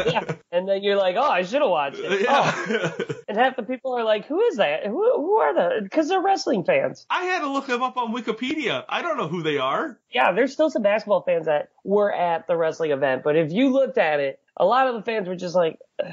yeah. 0.06 0.24
And 0.52 0.68
then 0.68 0.84
you're 0.84 0.98
like, 0.98 1.16
oh, 1.18 1.30
I 1.30 1.44
should 1.44 1.62
have 1.62 1.70
watched 1.70 2.00
it. 2.00 2.22
Yeah. 2.22 2.52
Oh. 2.54 3.16
And 3.28 3.38
half 3.38 3.56
the 3.56 3.64
people 3.64 3.98
are 3.98 4.04
like, 4.04 4.26
who 4.26 4.42
is 4.42 4.58
that? 4.58 4.86
Who, 4.86 5.14
who 5.16 5.38
are 5.38 5.54
the? 5.54 5.82
Because 5.82 6.10
they're 6.10 6.22
wrestling 6.22 6.64
fans. 6.66 7.06
I 7.10 7.24
had 7.24 7.40
to 7.40 7.50
look 7.50 7.68
them 7.68 7.82
up 7.82 7.98
on 7.98 8.14
Wikipedia. 8.14 8.84
I 8.90 9.02
don't 9.02 9.18
know 9.18 9.28
who 9.28 9.44
they 9.44 9.58
are. 9.58 9.98
Yeah, 10.12 10.34
there's 10.34 10.52
still 10.52 10.70
some 10.70 10.82
basketball 10.82 11.22
fans 11.22 11.46
that 11.46 11.70
were 11.84 12.14
at 12.14 12.48
the 12.48 12.58
wrestling 12.58 12.92
event, 12.92 13.24
but 13.24 13.38
if 13.38 13.52
you 13.52 13.70
looked 13.70 13.98
at 13.98 14.20
it, 14.20 14.40
a 14.58 14.66
lot 14.66 14.88
of 14.88 14.96
the 14.96 15.04
fans 15.04 15.28
were 15.28 15.36
just 15.38 15.56
like, 15.56 15.80
"Ugh, 16.04 16.12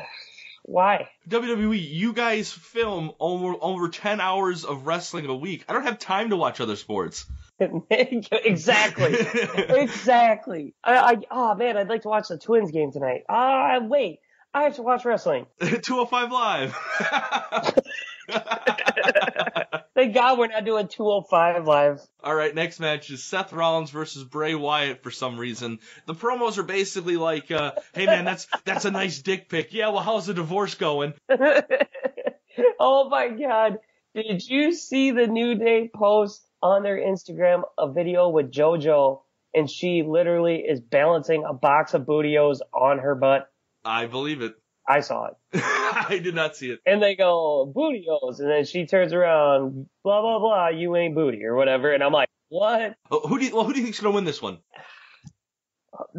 why? 0.63 1.09
WWE, 1.29 1.83
you 1.83 2.13
guys 2.13 2.53
film 2.53 3.13
over 3.19 3.55
over 3.61 3.89
ten 3.89 4.21
hours 4.21 4.65
of 4.65 4.87
wrestling 4.87 5.27
a 5.27 5.35
week. 5.35 5.65
I 5.69 5.73
don't 5.73 5.85
have 5.85 5.99
time 5.99 6.31
to 6.31 6.37
watch 6.37 6.61
other 6.61 6.77
sports. 6.77 7.27
exactly. 7.91 9.17
exactly. 9.69 10.75
I, 10.83 10.97
I, 10.97 11.17
oh 11.31 11.55
man, 11.55 11.77
I'd 11.77 11.88
like 11.88 12.03
to 12.03 12.09
watch 12.09 12.29
the 12.29 12.38
Twins 12.38 12.71
game 12.71 12.93
tonight. 12.93 13.25
Ah, 13.29 13.79
wait, 13.81 14.21
I 14.55 14.62
have 14.62 14.77
to 14.77 14.83
watch 14.83 15.05
wrestling. 15.05 15.47
205 15.61 16.33
Live. 16.33 16.77
Thank 19.95 20.15
God 20.15 20.38
we're 20.38 20.47
not 20.47 20.65
doing 20.65 20.87
205 20.87 21.67
live. 21.67 22.00
All 22.23 22.35
right, 22.35 22.55
next 22.55 22.79
match 22.79 23.11
is 23.11 23.25
Seth 23.25 23.53
Rollins 23.53 23.91
versus 23.91 24.23
Bray 24.23 24.55
Wyatt 24.55 25.03
for 25.03 25.11
some 25.11 25.38
reason. 25.38 25.81
The 26.07 26.15
promos 26.15 26.59
are 26.59 26.62
basically 26.62 27.17
like, 27.17 27.50
uh, 27.50 27.73
"Hey 27.95 28.07
man, 28.07 28.25
that's 28.25 28.47
that's 28.65 28.85
a 28.85 28.91
nice 28.91 29.21
dick 29.21 29.49
pic. 29.49 29.73
Yeah, 29.73 29.88
well, 29.88 30.03
how's 30.03 30.27
the 30.27 30.35
divorce 30.35 30.77
going?" 30.77 31.15
oh 32.79 33.09
my 33.09 33.29
God. 33.29 33.79
Did 34.15 34.47
you 34.47 34.73
see 34.73 35.11
the 35.11 35.27
New 35.27 35.57
Day 35.57 35.91
post 35.95 36.48
on 36.62 36.83
their 36.83 36.99
Instagram 36.99 37.62
a 37.77 37.91
video 37.91 38.29
with 38.29 38.50
JoJo 38.53 39.21
and 39.55 39.71
she 39.71 40.03
literally 40.03 40.57
is 40.57 40.81
balancing 40.81 41.45
a 41.49 41.53
box 41.53 41.95
of 41.95 42.07
Booty-O's 42.07 42.62
on 42.73 42.99
her 42.99 43.15
butt? 43.15 43.50
I 43.85 44.07
believe 44.07 44.43
it. 44.43 44.55
I 44.87 45.00
saw 45.00 45.27
it. 45.27 45.35
I 45.55 46.19
did 46.23 46.35
not 46.35 46.57
see 46.57 46.71
it. 46.71 46.81
And 46.87 47.03
they 47.03 47.15
go, 47.15 47.71
Booty-O's. 47.75 48.41
And 48.41 48.50
then 48.50 48.65
she 48.65 48.87
turns 48.87 49.12
around, 49.12 49.87
blah, 50.03 50.21
blah, 50.21 50.38
blah, 50.38 50.69
you 50.69 50.97
ain't 50.97 51.15
booty 51.15 51.45
or 51.45 51.55
whatever. 51.55 51.93
And 51.93 52.03
I'm 52.03 52.12
like, 52.12 52.29
what? 52.49 52.95
Oh, 53.11 53.21
who 53.21 53.38
do 53.38 53.45
you, 53.45 53.55
well, 53.55 53.65
who 53.65 53.73
do 53.73 53.79
you 53.79 53.85
think's 53.85 54.00
gonna 54.00 54.15
win 54.15 54.25
this 54.25 54.41
one? 54.41 54.59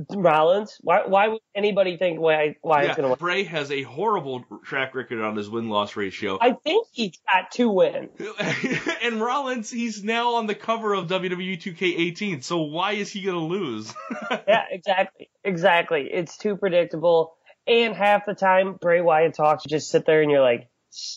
Rollins? 0.10 0.78
Why, 0.82 1.06
why 1.06 1.28
would 1.30 1.42
anybody 1.56 1.98
think 1.98 2.20
why, 2.20 2.56
why 2.62 2.84
yeah, 2.84 2.96
going 2.96 3.04
to 3.04 3.10
win? 3.10 3.18
Bray 3.18 3.44
has 3.44 3.72
a 3.72 3.82
horrible 3.84 4.46
track 4.64 4.96
record 4.96 5.22
on 5.22 5.36
his 5.36 5.50
win 5.50 5.70
loss 5.70 5.96
ratio. 5.96 6.38
I 6.40 6.54
think 6.54 6.88
he's 6.92 7.18
got 7.32 7.52
two 7.52 7.70
wins. 7.70 8.10
and 9.02 9.22
Rollins, 9.22 9.70
he's 9.70 10.04
now 10.04 10.36
on 10.36 10.48
the 10.48 10.56
cover 10.56 10.94
of 10.94 11.08
WWE 11.08 11.62
2K18. 11.62 12.44
So 12.44 12.62
why 12.62 12.94
is 12.94 13.12
he 13.12 13.22
gonna 13.22 13.40
lose? 13.40 13.94
yeah, 14.48 14.66
exactly. 14.70 15.30
Exactly. 15.44 16.10
It's 16.12 16.38
too 16.38 16.56
predictable. 16.56 17.34
And 17.68 17.96
half 17.96 18.26
the 18.26 18.34
time, 18.34 18.74
Bray 18.74 19.02
Wyatt 19.02 19.36
talks, 19.36 19.66
you 19.66 19.70
just 19.70 19.92
sit 19.92 20.06
there 20.06 20.22
and 20.22 20.32
you're 20.32 20.42
like, 20.42 20.70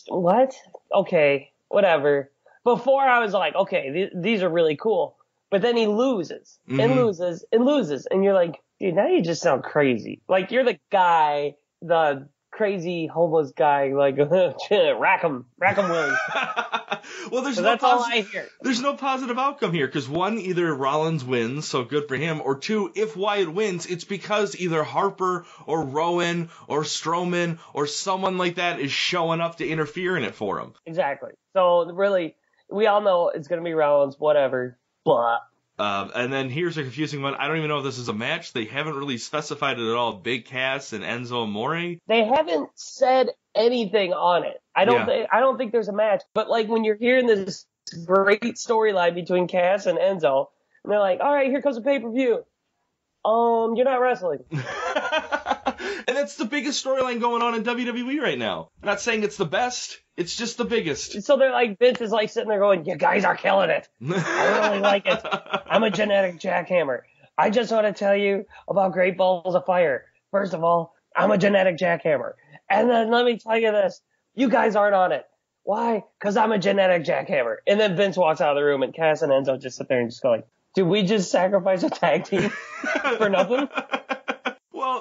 what? 0.07 0.53
Okay, 0.93 1.51
whatever. 1.67 2.31
Before 2.63 3.01
I 3.01 3.19
was 3.19 3.33
like, 3.33 3.55
okay, 3.55 3.91
th- 3.91 4.11
these 4.15 4.43
are 4.43 4.49
really 4.49 4.75
cool. 4.75 5.17
But 5.53 5.61
then 5.61 5.77
he 5.77 5.85
loses 5.85 6.57
and 6.67 6.79
Mhm. 6.79 6.95
loses 6.95 7.45
and 7.51 7.63
loses. 7.63 8.07
And 8.07 8.23
you're 8.23 8.33
like, 8.33 8.59
dude, 8.79 8.95
now 8.95 9.05
you 9.05 9.21
just 9.21 9.43
sound 9.43 9.61
crazy. 9.61 10.19
Like 10.27 10.49
you're 10.49 10.63
the 10.63 10.79
guy, 10.91 11.53
the 11.79 12.27
crazy 12.51 13.05
homeless 13.05 13.51
guy, 13.55 13.89
like, 13.93 14.17
rack 14.97 15.21
him, 15.21 15.45
rack 15.59 15.77
him 15.77 15.89
Willie. 15.89 16.11
well, 17.31 17.43
there's 17.43 17.57
no 17.57 17.63
that's 17.65 17.83
all 17.83 18.01
I 18.03 18.21
hear. 18.21 18.49
there's 18.61 18.81
no 18.81 18.95
positive 18.95 19.37
outcome 19.37 19.73
here 19.73 19.85
because 19.85 20.09
one, 20.09 20.39
either 20.39 20.73
Rollins 20.73 21.23
wins, 21.23 21.67
so 21.67 21.83
good 21.83 22.07
for 22.07 22.15
him, 22.15 22.41
or 22.43 22.57
two, 22.57 22.91
if 22.95 23.15
Wyatt 23.15 23.53
wins, 23.53 23.85
it's 23.85 24.05
because 24.05 24.55
either 24.59 24.83
Harper 24.83 25.45
or 25.67 25.83
Rowan 25.83 26.49
or 26.67 26.81
Strowman 26.81 27.59
or 27.75 27.85
someone 27.85 28.39
like 28.39 28.55
that 28.55 28.79
is 28.79 28.91
showing 28.91 29.39
up 29.39 29.57
to 29.57 29.67
interfere 29.67 30.17
in 30.17 30.23
it 30.23 30.33
for 30.33 30.59
him. 30.59 30.73
Exactly. 30.87 31.29
So 31.55 31.85
really, 31.93 32.35
we 32.71 32.87
all 32.87 33.01
know 33.01 33.29
it's 33.29 33.47
going 33.47 33.61
to 33.61 33.65
be 33.65 33.73
Rollins, 33.75 34.15
whatever. 34.17 34.79
But 35.05 35.39
Um, 35.79 36.11
and 36.15 36.31
then 36.31 36.49
here's 36.49 36.77
a 36.77 36.83
confusing 36.83 37.21
one. 37.21 37.33
I 37.35 37.47
don't 37.47 37.57
even 37.57 37.69
know 37.69 37.79
if 37.79 37.83
this 37.83 37.97
is 37.97 38.07
a 38.09 38.13
match. 38.13 38.53
They 38.53 38.65
haven't 38.65 38.95
really 38.95 39.17
specified 39.17 39.79
it 39.79 39.89
at 39.89 39.95
all. 39.95 40.13
Big 40.13 40.45
Cass 40.45 40.93
and 40.93 41.03
Enzo 41.03 41.43
Amore. 41.43 41.95
they 42.07 42.23
haven't 42.25 42.69
said 42.75 43.29
anything 43.55 44.13
on 44.13 44.43
it. 44.43 44.61
I 44.75 44.85
don't 44.85 44.95
Yeah. 45.01 45.05
think 45.07 45.29
I 45.31 45.39
don't 45.39 45.57
think 45.57 45.71
there's 45.71 45.87
a 45.89 45.93
match. 45.93 46.21
But 46.33 46.49
like 46.49 46.67
when 46.67 46.83
you're 46.83 46.95
hearing 46.95 47.25
this 47.27 47.65
great 48.05 48.41
storyline 48.55 49.13
between 49.15 49.47
Cass 49.47 49.85
and 49.87 49.97
Enzo, 49.99 50.47
and 50.83 50.91
they're 50.91 50.99
like, 50.99 51.19
"All 51.21 51.33
right, 51.33 51.49
here 51.49 51.61
comes 51.61 51.77
a 51.77 51.81
pay 51.81 51.99
per 51.99 52.09
view." 52.11 52.45
Um, 53.25 53.75
you're 53.75 53.85
not 53.85 53.99
wrestling. 54.01 54.43
and 56.07 56.17
that's 56.17 56.35
the 56.35 56.45
biggest 56.45 56.83
storyline 56.83 57.19
going 57.19 57.41
on 57.41 57.55
in 57.55 57.63
WWE 57.63 58.21
right 58.21 58.37
now. 58.37 58.69
I'm 58.81 58.87
not 58.87 59.01
saying 59.01 59.23
it's 59.23 59.37
the 59.37 59.45
best. 59.45 59.99
It's 60.15 60.35
just 60.35 60.57
the 60.57 60.65
biggest. 60.65 61.23
So 61.23 61.37
they're 61.37 61.51
like, 61.51 61.79
Vince 61.79 62.01
is 62.01 62.11
like 62.11 62.29
sitting 62.29 62.49
there 62.49 62.59
going, 62.59 62.85
"You 62.85 62.95
guys 62.95 63.25
are 63.25 63.35
killing 63.35 63.69
it. 63.69 63.87
I 64.01 64.69
really 64.69 64.79
like 64.79 65.05
it. 65.05 65.19
I'm 65.65 65.83
a 65.83 65.89
genetic 65.89 66.39
jackhammer. 66.39 67.01
I 67.37 67.49
just 67.49 67.71
want 67.71 67.87
to 67.87 67.93
tell 67.93 68.15
you 68.15 68.45
about 68.67 68.93
Great 68.93 69.17
Balls 69.17 69.55
of 69.55 69.65
Fire. 69.65 70.05
First 70.31 70.53
of 70.53 70.63
all, 70.63 70.93
I'm 71.15 71.31
a 71.31 71.37
genetic 71.37 71.77
jackhammer. 71.77 72.33
And 72.69 72.89
then 72.89 73.11
let 73.11 73.25
me 73.25 73.37
tell 73.37 73.57
you 73.57 73.71
this. 73.71 74.01
You 74.35 74.49
guys 74.49 74.75
aren't 74.75 74.95
on 74.95 75.11
it. 75.11 75.25
Why? 75.63 76.03
Cause 76.19 76.35
I'm 76.35 76.51
a 76.51 76.59
genetic 76.59 77.05
jackhammer. 77.05 77.57
And 77.65 77.79
then 77.79 77.95
Vince 77.95 78.17
walks 78.17 78.41
out 78.41 78.51
of 78.51 78.55
the 78.55 78.63
room 78.63 78.83
and 78.83 78.93
Cass 78.93 79.21
and 79.21 79.31
Enzo 79.31 79.59
just 79.61 79.77
sit 79.77 79.87
there 79.87 79.99
and 79.99 80.09
just 80.09 80.21
go 80.21 80.29
like, 80.31 80.45
did 80.75 80.83
we 80.83 81.03
just 81.03 81.31
sacrifice 81.31 81.83
a 81.83 81.89
tag 81.89 82.25
team 82.25 82.49
for 83.17 83.29
nothing? 83.29 83.69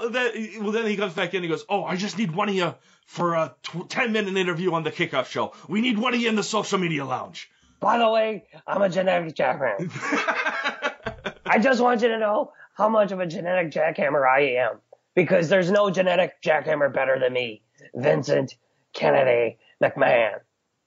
Well, 0.02 0.10
then, 0.10 0.50
well, 0.60 0.72
then 0.72 0.86
he 0.86 0.96
comes 0.96 1.14
back 1.14 1.30
in 1.32 1.36
and 1.36 1.44
he 1.44 1.48
goes, 1.48 1.64
"Oh, 1.68 1.84
I 1.84 1.94
just 1.94 2.18
need 2.18 2.34
one 2.34 2.48
of 2.48 2.56
you 2.56 2.74
for 3.06 3.34
a 3.34 3.54
tw- 3.62 3.88
ten 3.88 4.10
minute 4.10 4.36
interview 4.36 4.72
on 4.72 4.82
the 4.82 4.90
kickoff 4.90 5.26
show. 5.26 5.52
We 5.68 5.80
need 5.80 5.96
one 5.96 6.12
of 6.12 6.20
you 6.20 6.28
in 6.28 6.34
the 6.34 6.42
social 6.42 6.78
media 6.80 7.04
lounge." 7.04 7.48
By 7.78 7.98
the 7.98 8.10
way, 8.10 8.44
I'm 8.66 8.82
a 8.82 8.88
genetic 8.88 9.36
jackhammer. 9.36 9.88
I 11.46 11.60
just 11.60 11.80
want 11.80 12.02
you 12.02 12.08
to 12.08 12.18
know 12.18 12.52
how 12.74 12.88
much 12.88 13.12
of 13.12 13.20
a 13.20 13.26
genetic 13.26 13.70
jackhammer 13.70 14.28
I 14.28 14.56
am. 14.64 14.80
Because 15.14 15.48
there's 15.48 15.70
no 15.70 15.88
genetic 15.90 16.42
jackhammer 16.42 16.92
better 16.92 17.18
than 17.20 17.32
me. 17.32 17.62
Vincent 17.94 18.56
Kennedy 18.92 19.58
McMahon. 19.80 20.40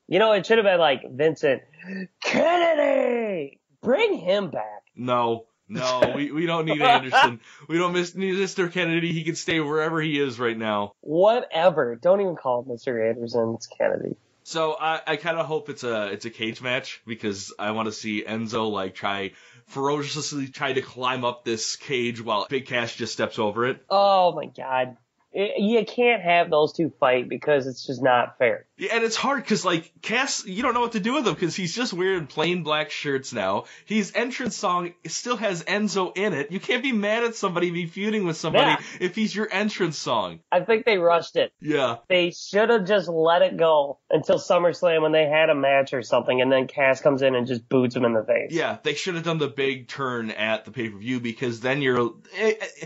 You 0.07 0.19
know, 0.19 0.33
it 0.33 0.45
should 0.45 0.57
have 0.57 0.65
been 0.65 0.79
like 0.79 1.03
Vincent 1.09 1.61
Kennedy. 2.21 3.59
Bring 3.81 4.17
him 4.17 4.49
back. 4.49 4.83
No, 4.95 5.45
no, 5.67 6.13
we, 6.15 6.31
we 6.31 6.45
don't 6.45 6.65
need 6.65 6.81
Anderson. 6.81 7.39
We 7.67 7.77
don't 7.77 7.93
miss 7.93 8.15
need 8.15 8.35
Mr. 8.35 8.71
Kennedy. 8.71 9.11
He 9.11 9.23
can 9.23 9.35
stay 9.35 9.59
wherever 9.59 10.01
he 10.01 10.19
is 10.19 10.39
right 10.39 10.57
now. 10.57 10.93
Whatever. 11.01 11.95
Don't 11.95 12.21
even 12.21 12.35
call 12.35 12.63
him 12.63 12.69
Mr. 12.69 13.09
Anderson. 13.09 13.55
It's 13.55 13.67
Kennedy. 13.67 14.15
So 14.43 14.75
I, 14.79 15.01
I 15.07 15.15
kind 15.15 15.39
of 15.39 15.47
hope 15.47 15.69
it's 15.69 15.83
a 15.83 16.11
it's 16.11 16.25
a 16.25 16.29
cage 16.29 16.61
match 16.61 17.01
because 17.07 17.51
I 17.57 17.71
want 17.71 17.87
to 17.87 17.91
see 17.91 18.23
Enzo 18.23 18.69
like 18.71 18.93
try 18.93 19.31
ferociously 19.65 20.49
try 20.49 20.73
to 20.73 20.83
climb 20.83 21.25
up 21.25 21.43
this 21.43 21.75
cage 21.75 22.23
while 22.23 22.45
Big 22.47 22.67
Cass 22.67 22.93
just 22.95 23.13
steps 23.13 23.39
over 23.39 23.65
it. 23.65 23.83
Oh 23.89 24.33
my 24.33 24.45
god. 24.45 24.97
I- 25.35 25.53
You 25.57 25.85
can't 25.85 26.21
have 26.21 26.49
those 26.49 26.73
two 26.73 26.91
fight 26.99 27.27
because 27.29 27.67
it's 27.67 27.85
just 27.85 28.01
not 28.01 28.37
fair. 28.37 28.65
Yeah, 28.77 28.95
and 28.95 29.03
it's 29.03 29.15
hard 29.15 29.41
because 29.43 29.63
like 29.65 29.91
Cass, 30.01 30.45
you 30.45 30.61
don't 30.63 30.73
know 30.73 30.81
what 30.81 30.93
to 30.93 30.99
do 30.99 31.13
with 31.13 31.27
him 31.27 31.33
because 31.33 31.55
he's 31.55 31.73
just 31.75 31.93
wearing 31.93 32.27
plain 32.27 32.63
black 32.63 32.91
shirts 32.91 33.31
now. 33.33 33.65
His 33.85 34.11
entrance 34.15 34.55
song 34.57 34.93
still 35.07 35.37
has 35.37 35.63
Enzo 35.63 36.15
in 36.17 36.33
it. 36.33 36.51
You 36.51 36.59
can't 36.59 36.83
be 36.83 36.91
mad 36.91 37.23
at 37.23 37.35
somebody 37.35 37.71
be 37.71 37.85
feuding 37.85 38.25
with 38.25 38.37
somebody 38.37 38.71
Yeah. 38.71 38.77
if 38.99 39.15
he's 39.15 39.33
your 39.35 39.47
entrance 39.51 39.97
song. 39.97 40.39
I 40.51 40.61
think 40.61 40.85
they 40.85 40.97
rushed 40.97 41.35
it. 41.37 41.51
Yeah. 41.61 41.97
They 42.09 42.31
should 42.31 42.69
have 42.69 42.85
just 42.85 43.07
let 43.07 43.41
it 43.41 43.55
go 43.57 43.99
until 44.09 44.37
SummerSlam 44.39 45.01
when 45.01 45.11
they 45.13 45.25
had 45.27 45.49
a 45.49 45.55
match 45.55 45.93
or 45.93 46.01
something, 46.01 46.41
and 46.41 46.51
then 46.51 46.67
Cass 46.67 47.01
comes 47.01 47.21
in 47.21 47.33
and 47.35 47.47
just 47.47 47.67
boots 47.69 47.95
him 47.95 48.03
in 48.05 48.13
the 48.13 48.23
face. 48.23 48.51
Yeah, 48.51 48.77
they 48.83 48.93
should 48.93 49.15
have 49.15 49.23
done 49.23 49.37
the 49.37 49.47
big 49.47 49.87
turn 49.87 50.31
at 50.31 50.65
the 50.65 50.71
pay 50.71 50.89
per 50.89 50.97
view 50.97 51.19
because 51.19 51.61
then 51.61 51.81
you're. 51.81 52.11
eh, 52.37 52.53
eh, 52.59 52.85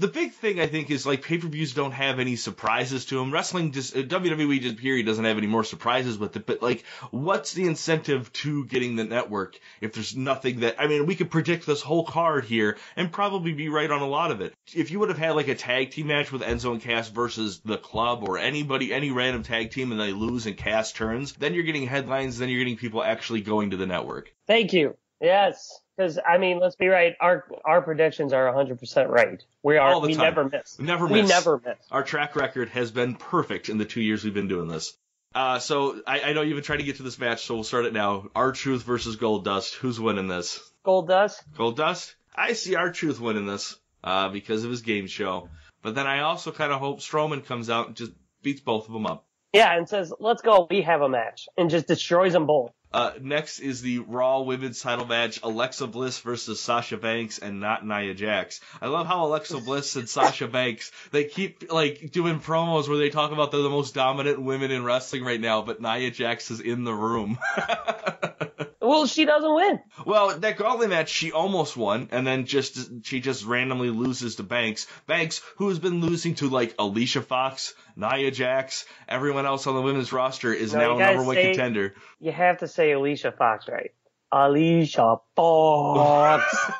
the 0.00 0.08
big 0.08 0.32
thing 0.32 0.58
I 0.60 0.66
think 0.66 0.90
is 0.90 1.06
like 1.06 1.22
pay 1.22 1.36
per 1.36 1.46
views 1.46 1.74
don't 1.74 1.92
have 1.92 2.18
any 2.18 2.36
surprises 2.36 3.04
to 3.06 3.18
them. 3.18 3.30
Wrestling 3.30 3.72
just 3.72 3.94
uh, 3.94 4.00
WWE 4.00 4.60
just 4.60 4.78
period 4.78 5.04
doesn't 5.04 5.24
have 5.24 5.36
any 5.36 5.46
more 5.46 5.62
surprises 5.62 6.16
with 6.16 6.34
it. 6.36 6.46
But 6.46 6.62
like, 6.62 6.84
what's 7.10 7.52
the 7.52 7.66
incentive 7.66 8.32
to 8.34 8.64
getting 8.64 8.96
the 8.96 9.04
network 9.04 9.58
if 9.80 9.92
there's 9.92 10.16
nothing 10.16 10.60
that 10.60 10.76
I 10.78 10.86
mean 10.86 11.04
we 11.04 11.14
could 11.14 11.30
predict 11.30 11.66
this 11.66 11.82
whole 11.82 12.04
card 12.04 12.46
here 12.46 12.78
and 12.96 13.12
probably 13.12 13.52
be 13.52 13.68
right 13.68 13.90
on 13.90 14.00
a 14.00 14.08
lot 14.08 14.30
of 14.30 14.40
it. 14.40 14.54
If 14.74 14.90
you 14.90 15.00
would 15.00 15.10
have 15.10 15.18
had 15.18 15.32
like 15.32 15.48
a 15.48 15.54
tag 15.54 15.90
team 15.90 16.06
match 16.06 16.32
with 16.32 16.42
Enzo 16.42 16.72
and 16.72 16.80
Cass 16.80 17.08
versus 17.08 17.60
the 17.60 17.76
club 17.76 18.26
or 18.26 18.38
anybody 18.38 18.94
any 18.94 19.10
random 19.10 19.42
tag 19.42 19.70
team 19.70 19.92
and 19.92 20.00
they 20.00 20.12
lose 20.12 20.46
and 20.46 20.56
Cass 20.56 20.92
turns, 20.92 21.34
then 21.34 21.52
you're 21.52 21.64
getting 21.64 21.86
headlines. 21.86 22.38
Then 22.38 22.48
you're 22.48 22.60
getting 22.60 22.78
people 22.78 23.04
actually 23.04 23.42
going 23.42 23.70
to 23.70 23.76
the 23.76 23.86
network. 23.86 24.32
Thank 24.46 24.72
you. 24.72 24.96
Yes. 25.20 25.79
Because, 26.00 26.18
I 26.26 26.38
mean, 26.38 26.58
let's 26.58 26.76
be 26.76 26.88
right. 26.88 27.14
Our 27.20 27.44
our 27.62 27.82
predictions 27.82 28.32
are 28.32 28.50
100% 28.50 29.08
right. 29.08 29.44
We 29.62 29.76
are. 29.76 30.00
We 30.00 30.14
time. 30.14 30.24
never 30.24 30.48
miss. 30.48 30.78
Never 30.78 31.06
miss. 31.06 31.12
We 31.12 31.28
never 31.28 31.60
miss. 31.62 31.76
Our 31.90 32.02
track 32.02 32.36
record 32.36 32.70
has 32.70 32.90
been 32.90 33.16
perfect 33.16 33.68
in 33.68 33.76
the 33.76 33.84
two 33.84 34.00
years 34.00 34.24
we've 34.24 34.32
been 34.32 34.48
doing 34.48 34.68
this. 34.68 34.96
Uh, 35.34 35.58
so 35.58 36.00
I, 36.06 36.20
I 36.22 36.32
know 36.32 36.40
you've 36.40 36.56
been 36.56 36.64
trying 36.64 36.78
to 36.78 36.84
get 36.86 36.96
to 36.96 37.02
this 37.02 37.18
match, 37.18 37.44
so 37.44 37.54
we'll 37.54 37.64
start 37.64 37.84
it 37.84 37.92
now. 37.92 38.28
R-Truth 38.34 38.82
versus 38.82 39.16
Goldust. 39.16 39.74
Who's 39.74 40.00
winning 40.00 40.26
this? 40.26 40.58
Goldust. 40.84 41.42
Gold 41.56 41.76
Dust? 41.76 42.16
I 42.34 42.54
see 42.54 42.74
R-Truth 42.74 43.20
winning 43.20 43.46
this. 43.46 43.76
uh, 44.02 44.28
because 44.30 44.64
of 44.64 44.70
his 44.70 44.82
game 44.82 45.06
show. 45.06 45.48
But 45.82 45.94
then 45.94 46.06
I 46.06 46.20
also 46.20 46.52
kind 46.52 46.72
of 46.72 46.80
hope 46.80 47.00
Strowman 47.00 47.44
comes 47.44 47.70
out 47.70 47.88
and 47.88 47.96
just 47.96 48.12
beats 48.42 48.60
both 48.60 48.86
of 48.86 48.92
them 48.92 49.06
up. 49.06 49.26
Yeah, 49.52 49.76
and 49.76 49.88
says, 49.88 50.12
let's 50.20 50.42
go, 50.42 50.66
we 50.70 50.82
have 50.82 51.02
a 51.02 51.08
match, 51.08 51.48
and 51.58 51.70
just 51.70 51.86
destroys 51.88 52.32
them 52.32 52.46
both. 52.46 52.72
Uh, 52.92 53.12
next 53.20 53.60
is 53.60 53.82
the 53.82 54.00
Raw 54.00 54.40
Women's 54.40 54.80
Title 54.80 55.06
match: 55.06 55.40
Alexa 55.42 55.86
Bliss 55.86 56.18
versus 56.20 56.60
Sasha 56.60 56.96
Banks 56.96 57.38
and 57.38 57.60
not 57.60 57.86
Nia 57.86 58.14
Jax. 58.14 58.60
I 58.80 58.88
love 58.88 59.06
how 59.06 59.26
Alexa 59.26 59.58
Bliss 59.58 59.94
and 59.96 60.08
Sasha 60.08 60.48
Banks 60.48 60.90
they 61.12 61.24
keep 61.24 61.70
like 61.72 62.10
doing 62.10 62.40
promos 62.40 62.88
where 62.88 62.98
they 62.98 63.10
talk 63.10 63.32
about 63.32 63.52
they're 63.52 63.62
the 63.62 63.70
most 63.70 63.94
dominant 63.94 64.42
women 64.42 64.70
in 64.70 64.82
wrestling 64.82 65.24
right 65.24 65.40
now, 65.40 65.62
but 65.62 65.80
Nia 65.80 66.10
Jax 66.10 66.50
is 66.50 66.60
in 66.60 66.84
the 66.84 66.94
room. 66.94 67.38
Well, 68.90 69.06
she 69.06 69.24
doesn't 69.24 69.54
win. 69.54 69.80
Well, 70.04 70.38
that 70.40 70.56
gauntlet 70.56 70.90
match, 70.90 71.08
she 71.08 71.32
almost 71.32 71.76
won, 71.76 72.08
and 72.12 72.26
then 72.26 72.44
just 72.46 73.06
she 73.06 73.20
just 73.20 73.44
randomly 73.44 73.90
loses 73.90 74.36
to 74.36 74.42
Banks. 74.42 74.86
Banks, 75.06 75.40
who 75.56 75.68
has 75.68 75.78
been 75.78 76.00
losing 76.00 76.34
to 76.36 76.48
like 76.48 76.74
Alicia 76.78 77.22
Fox, 77.22 77.74
Nia 77.96 78.30
Jax, 78.30 78.84
everyone 79.08 79.46
else 79.46 79.66
on 79.66 79.74
the 79.74 79.82
women's 79.82 80.12
roster, 80.12 80.52
is 80.52 80.72
No, 80.72 80.78
now 80.80 80.86
you 80.90 80.94
a 80.94 80.98
gotta 80.98 81.14
number 81.14 81.26
one 81.26 81.36
say- 81.36 81.44
contender. 81.52 81.94
You 82.20 82.32
have 82.32 82.58
to 82.58 82.68
say 82.68 82.92
Alicia 82.92 83.32
Fox 83.32 83.66
right. 83.68 83.90
Alicia 84.32 85.16
Fox. 85.36 86.44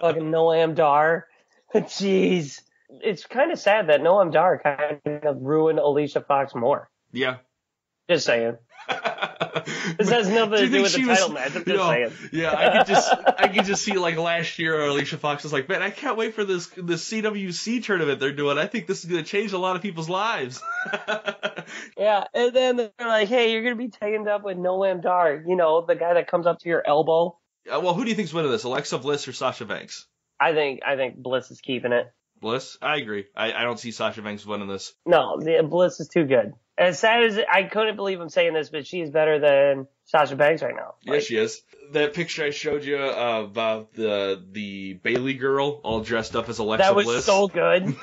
Fucking 0.00 0.30
Noam 0.30 0.74
Dar. 0.74 1.26
Jeez. 1.74 2.60
It's 3.02 3.24
kind 3.26 3.52
of 3.52 3.58
sad 3.58 3.88
that 3.88 4.00
Noam 4.00 4.32
Dar 4.32 4.58
kind 4.58 5.00
of 5.24 5.36
ruined 5.40 5.78
Alicia 5.78 6.20
Fox 6.22 6.54
more. 6.54 6.90
yeah. 7.12 7.36
Just 8.08 8.26
saying. 8.26 8.56
This 9.98 10.10
has 10.10 10.28
nothing 10.30 10.58
to 10.58 10.64
you 10.64 10.70
do 10.70 10.82
with 10.82 10.94
the 10.94 11.04
was- 11.04 11.18
title 11.18 11.34
match. 11.34 11.56
I'm 11.56 11.58
you 11.60 11.64
just 11.64 11.76
know, 11.76 11.90
saying. 11.90 12.12
Yeah, 12.32 12.54
I 12.54 12.78
could 12.78 12.86
just 12.86 13.12
I 13.38 13.48
could 13.48 13.64
just 13.64 13.82
see 13.82 13.94
like 13.94 14.16
last 14.16 14.58
year 14.58 14.80
Alicia 14.84 15.18
Fox 15.18 15.42
was 15.42 15.52
like, 15.52 15.68
man, 15.68 15.82
I 15.82 15.90
can't 15.90 16.16
wait 16.16 16.34
for 16.34 16.44
this 16.44 16.66
this 16.76 17.08
CWC 17.10 17.82
tournament 17.84 18.20
they're 18.20 18.32
doing. 18.32 18.58
I 18.58 18.66
think 18.66 18.86
this 18.86 19.04
is 19.04 19.10
gonna 19.10 19.22
change 19.22 19.52
a 19.52 19.58
lot 19.58 19.76
of 19.76 19.82
people's 19.82 20.08
lives. 20.08 20.62
Yeah, 21.96 22.24
and 22.34 22.54
then 22.54 22.76
they're 22.76 22.90
like, 22.98 23.28
hey, 23.28 23.52
you're 23.52 23.62
going 23.62 23.76
to 23.76 23.82
be 23.82 23.90
taken 23.90 24.26
up 24.26 24.42
with 24.42 24.56
Noam 24.56 25.02
Dar. 25.02 25.44
You 25.46 25.56
know, 25.56 25.84
the 25.86 25.94
guy 25.94 26.14
that 26.14 26.28
comes 26.28 26.46
up 26.46 26.58
to 26.60 26.68
your 26.68 26.82
elbow. 26.86 27.38
Uh, 27.70 27.80
well, 27.80 27.94
who 27.94 28.04
do 28.04 28.10
you 28.10 28.16
think's 28.16 28.32
winning 28.32 28.50
this, 28.50 28.64
Alexa 28.64 28.98
Bliss 28.98 29.28
or 29.28 29.32
Sasha 29.32 29.64
Banks? 29.64 30.06
I 30.40 30.52
think, 30.52 30.80
I 30.84 30.96
think 30.96 31.16
Bliss 31.16 31.50
is 31.50 31.60
keeping 31.60 31.92
it. 31.92 32.06
Bliss, 32.40 32.78
I 32.80 32.96
agree. 32.96 33.26
I, 33.36 33.52
I 33.52 33.62
don't 33.62 33.78
see 33.78 33.90
Sasha 33.90 34.22
Banks 34.22 34.46
winning 34.46 34.68
this. 34.68 34.94
No, 35.04 35.38
the 35.38 35.62
Bliss 35.68 36.00
is 36.00 36.08
too 36.08 36.24
good. 36.24 36.54
As 36.78 36.98
sad 36.98 37.24
as 37.24 37.38
I 37.52 37.64
couldn't 37.64 37.96
believe 37.96 38.20
I'm 38.20 38.30
saying 38.30 38.54
this, 38.54 38.70
but 38.70 38.86
she's 38.86 39.10
better 39.10 39.38
than 39.38 39.86
Sasha 40.06 40.34
Banks 40.36 40.62
right 40.62 40.74
now. 40.74 40.94
Yeah, 41.02 41.18
she 41.20 41.36
is. 41.36 41.60
That 41.92 42.14
picture 42.14 42.44
I 42.44 42.50
showed 42.50 42.84
you 42.84 42.96
uh, 42.96 43.42
about 43.44 43.92
the 43.92 44.42
the 44.50 44.94
Bayley 44.94 45.34
girl 45.34 45.80
all 45.84 46.00
dressed 46.00 46.36
up 46.36 46.48
as 46.48 46.58
Alexa 46.58 46.82
that 46.84 46.94
was 46.94 47.04
Bliss. 47.06 47.24
so 47.26 47.48
good. 47.48 47.94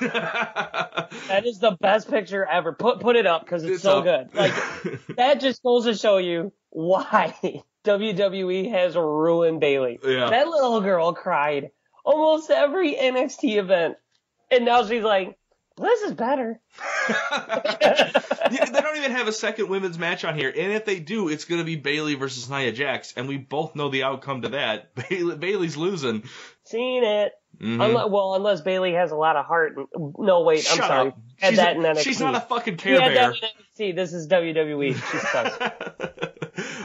That 1.28 1.44
is 1.46 1.58
the 1.58 1.76
best 1.80 2.10
picture 2.10 2.44
ever. 2.44 2.72
Put 2.72 3.00
put 3.00 3.16
it 3.16 3.26
up 3.26 3.44
because 3.44 3.64
it's, 3.64 3.74
It's 3.74 3.82
so 3.82 3.98
up. 3.98 4.04
good. 4.04 4.34
Like 4.34 5.06
that 5.16 5.40
just 5.40 5.62
goes 5.62 5.84
to 5.84 5.94
show 5.94 6.18
you 6.18 6.52
why 6.70 7.34
WWE 7.84 8.70
has 8.70 8.94
ruined 8.94 9.60
Bayley. 9.60 9.98
Yeah. 10.04 10.30
That 10.30 10.48
little 10.48 10.80
girl 10.80 11.12
cried 11.14 11.70
almost 12.04 12.50
every 12.50 12.94
NXT 12.94 13.56
event, 13.56 13.96
and 14.50 14.64
now 14.64 14.84
she's 14.86 15.02
like, 15.02 15.37
"Bliss 15.78 16.00
is 16.02 16.12
better." 16.12 16.60
They 18.50 18.80
don't 18.80 18.96
even 18.96 19.10
have 19.12 19.28
a 19.28 19.32
second 19.32 19.68
women's 19.68 19.98
match 19.98 20.24
on 20.24 20.34
here, 20.36 20.48
and 20.48 20.72
if 20.72 20.84
they 20.84 21.00
do, 21.00 21.28
it's 21.28 21.44
going 21.44 21.60
to 21.60 21.64
be 21.64 21.76
Bayley 21.76 22.14
versus 22.14 22.48
Nia 22.48 22.72
Jax, 22.72 23.12
and 23.16 23.28
we 23.28 23.36
both 23.36 23.74
know 23.76 23.88
the 23.90 24.04
outcome 24.04 24.42
to 24.42 24.50
that. 24.50 24.94
Bayley, 25.10 25.36
Bayley's 25.36 25.76
losing. 25.76 26.22
Seen 26.64 27.04
it. 27.04 27.32
Mhm. 27.60 27.84
Unless, 27.84 28.10
well, 28.10 28.34
unless 28.34 28.60
Bayley 28.60 28.92
has 28.94 29.10
a 29.10 29.16
lot 29.16 29.36
of 29.36 29.44
heart. 29.44 29.74
No, 29.96 30.42
wait, 30.44 30.58
I'm 30.70 30.76
Shut 30.78 30.86
sorry. 30.88 31.08
up. 31.08 31.18
Had 31.38 31.48
She's, 31.50 31.56
that 31.58 31.76
a- 31.76 31.78
in 31.78 31.82
NXT. 31.84 32.00
she's 32.02 32.20
not 32.20 32.34
a 32.36 32.40
fucking 32.40 32.76
Care 32.76 32.98
Bear. 33.00 33.32
NXT. 33.32 33.94
This 33.96 34.12
is 34.12 34.28
WWE. 34.28 34.94
She 34.94 35.18
sucks. 35.18 35.58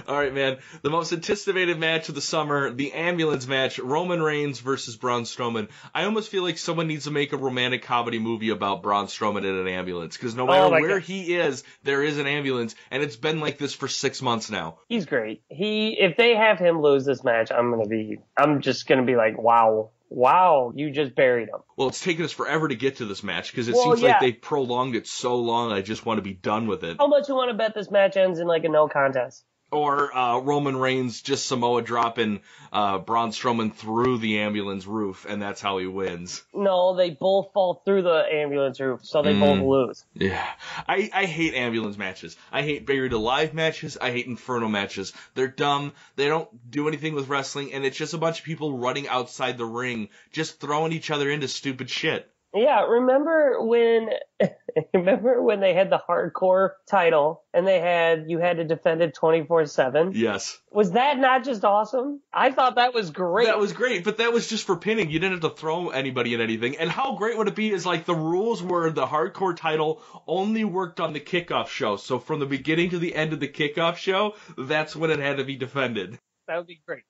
All 0.08 0.16
right, 0.18 0.34
man. 0.34 0.58
The 0.82 0.90
most 0.90 1.14
anticipated 1.14 1.80
match 1.80 2.10
of 2.10 2.16
the 2.16 2.22
summer, 2.22 2.72
the 2.72 2.94
ambulance 2.94 3.48
match, 3.48 3.80
Roman 3.80 4.22
Reigns 4.22 4.60
versus 4.60 4.96
Braun 4.96 5.24
Strowman. 5.24 5.70
I 5.94 6.06
almost 6.06 6.30
feel 6.30 6.44
like 6.44 6.58
someone 6.58 6.88
needs 6.88 7.06
to 7.06 7.12
make 7.12 7.34
a 7.34 7.38
romantic 7.38 7.84
comedy 7.84 8.20
movie 8.20 8.50
about 8.50 8.84
Braun 8.84 9.08
Strowman 9.08 9.40
in 9.46 9.58
an 9.58 9.68
ambulance, 9.68 10.18
because 10.18 10.36
no 10.36 10.44
oh 10.44 10.48
matter 10.48 10.64
Oh 10.66 10.82
where 10.82 11.00
God. 11.00 11.04
he 11.04 11.36
is, 11.36 11.64
there 11.84 12.04
is 12.04 12.18
an 12.18 12.28
ambulance, 12.28 12.76
and 12.92 13.04
it's 13.04 13.16
been 13.16 13.40
like 13.40 13.58
this 13.58 13.74
for 13.74 13.88
six 13.88 14.22
months 14.22 14.50
now. 14.50 14.80
He's 14.88 15.06
great. 15.06 15.44
He, 15.50 15.98
if 16.00 16.18
they 16.18 16.36
have 16.36 16.60
him 16.60 16.82
lose 16.82 17.06
this 17.06 17.24
match, 17.24 17.52
I'm 17.52 17.72
gonna 17.72 17.88
be, 17.88 18.20
I'm 18.38 18.62
just 18.62 18.88
gonna 18.88 19.04
be 19.04 19.16
like, 19.16 19.38
wow, 19.38 19.92
wow, 20.10 20.72
you 20.76 20.92
just 20.92 21.16
buried 21.16 21.50
him. 21.50 21.60
Well, 21.76 21.88
it's 21.88 22.00
taken 22.02 22.24
us 22.26 22.32
forever 22.32 22.68
to 22.68 22.76
get 22.76 22.98
to 22.98 23.06
this 23.06 23.24
match 23.24 23.52
because 23.52 23.68
it 23.68 23.74
Well, 23.74 23.84
seems 23.84 24.02
yeah. 24.02 24.10
like 24.10 24.20
they 24.20 24.32
prolonged 24.32 24.96
it 24.96 25.08
so 25.08 25.38
long. 25.38 25.72
I 25.72 25.82
just 25.82 26.06
want 26.06 26.20
to 26.20 26.22
be 26.22 26.34
done 26.34 26.68
with 26.68 26.84
it. 26.84 26.98
How 27.00 27.08
much 27.08 27.28
you 27.30 27.36
want 27.36 27.50
to 27.50 27.58
bet 27.58 27.74
this 27.74 27.90
match 27.90 28.16
ends 28.16 28.40
in 28.40 28.46
like 28.48 28.64
a 28.64 28.70
no 28.70 28.88
contest? 28.88 29.44
Or 29.74 30.16
uh, 30.16 30.38
Roman 30.40 30.78
Reigns 30.78 31.22
just 31.22 31.48
Samoa 31.48 31.82
dropping 31.82 32.42
uh, 32.72 33.00
Braun 33.00 33.32
Strowman 33.32 33.74
through 33.74 34.20
the 34.20 34.40
ambulance 34.40 34.86
roof, 34.86 35.26
and 35.28 35.42
that's 35.42 35.62
how 35.62 35.80
he 35.80 35.88
wins. 35.88 36.44
No, 36.54 36.96
they 36.96 37.10
both 37.10 37.52
fall 37.54 37.82
through 37.84 38.04
the 38.04 38.24
ambulance 38.32 38.80
roof, 38.80 39.02
so 39.04 39.24
they 39.24 39.34
Mm. 39.34 39.40
both 39.40 39.90
lose. 39.90 40.06
Yeah, 40.14 40.46
I, 40.88 41.10
I 41.14 41.26
hate 41.26 41.56
ambulance 41.56 41.98
matches. 41.98 42.38
I 42.52 42.62
hate 42.62 42.86
buried 42.86 43.14
alive 43.14 43.54
matches. 43.54 43.98
I 44.00 44.12
hate 44.12 44.28
inferno 44.28 44.68
matches. 44.68 45.12
They're 45.34 45.48
dumb. 45.48 45.94
They 46.16 46.28
don't 46.28 46.50
do 46.70 46.88
anything 46.88 47.16
with 47.16 47.28
wrestling, 47.28 47.74
and 47.74 47.84
it's 47.84 47.98
just 47.98 48.14
a 48.14 48.20
bunch 48.20 48.40
of 48.40 48.46
people 48.46 48.78
running 48.78 49.08
outside 49.08 49.58
the 49.58 49.66
ring, 49.66 50.10
just 50.32 50.60
throwing 50.60 50.92
each 50.94 51.10
other 51.10 51.30
into 51.32 51.48
stupid 51.48 51.90
shit. 51.90 52.30
Yeah, 52.56 52.82
remember 52.84 53.66
when, 53.66 54.10
remember 54.94 55.42
when 55.42 55.60
they 55.60 55.74
had 55.74 55.90
the 55.90 56.00
hardcore 56.08 56.72
title 56.88 57.44
and 57.52 57.66
they 57.66 57.80
had, 57.80 58.26
you 58.28 58.38
had 58.38 58.58
to 58.58 58.64
defend 58.64 59.02
it 59.02 59.16
24-7? 59.16 60.12
Yes. 60.14 60.60
Was 60.72 60.92
that 60.92 61.18
not 61.18 61.44
just 61.44 61.66
awesome? 61.66 62.22
I 62.32 62.52
thought 62.52 62.76
that 62.76 62.94
was 62.94 63.10
great. 63.10 63.48
That 63.48 63.58
was 63.58 63.74
great, 63.74 64.04
but 64.04 64.18
that 64.18 64.32
was 64.32 64.48
just 64.48 64.68
for 64.68 64.76
pinning. 64.76 65.10
You 65.10 65.20
didn't 65.20 65.42
have 65.42 65.52
to 65.52 65.60
throw 65.60 65.90
anybody 65.90 66.36
in 66.36 66.42
anything. 66.42 66.78
And 66.78 66.92
how 66.92 67.16
great 67.16 67.38
would 67.38 67.48
it 67.48 67.56
be 67.56 67.72
is 67.72 67.88
like 67.88 68.06
the 68.06 68.16
rules 68.16 68.62
were 68.62 68.92
the 68.92 69.08
hardcore 69.08 69.56
title 69.56 70.04
only 70.28 70.64
worked 70.64 71.00
on 71.00 71.14
the 71.14 71.20
kickoff 71.20 71.70
show. 71.70 71.96
So 71.96 72.20
from 72.20 72.40
the 72.40 72.46
beginning 72.46 72.92
to 72.92 73.00
the 73.00 73.16
end 73.16 73.34
of 73.34 73.40
the 73.40 73.48
kickoff 73.48 73.98
show, 73.98 74.36
that's 74.58 74.96
when 74.96 75.10
it 75.10 75.20
had 75.20 75.38
to 75.38 75.44
be 75.44 75.56
defended. 75.56 76.20
That 76.48 76.58
would 76.58 76.68
be 76.68 76.82
great. 76.86 77.04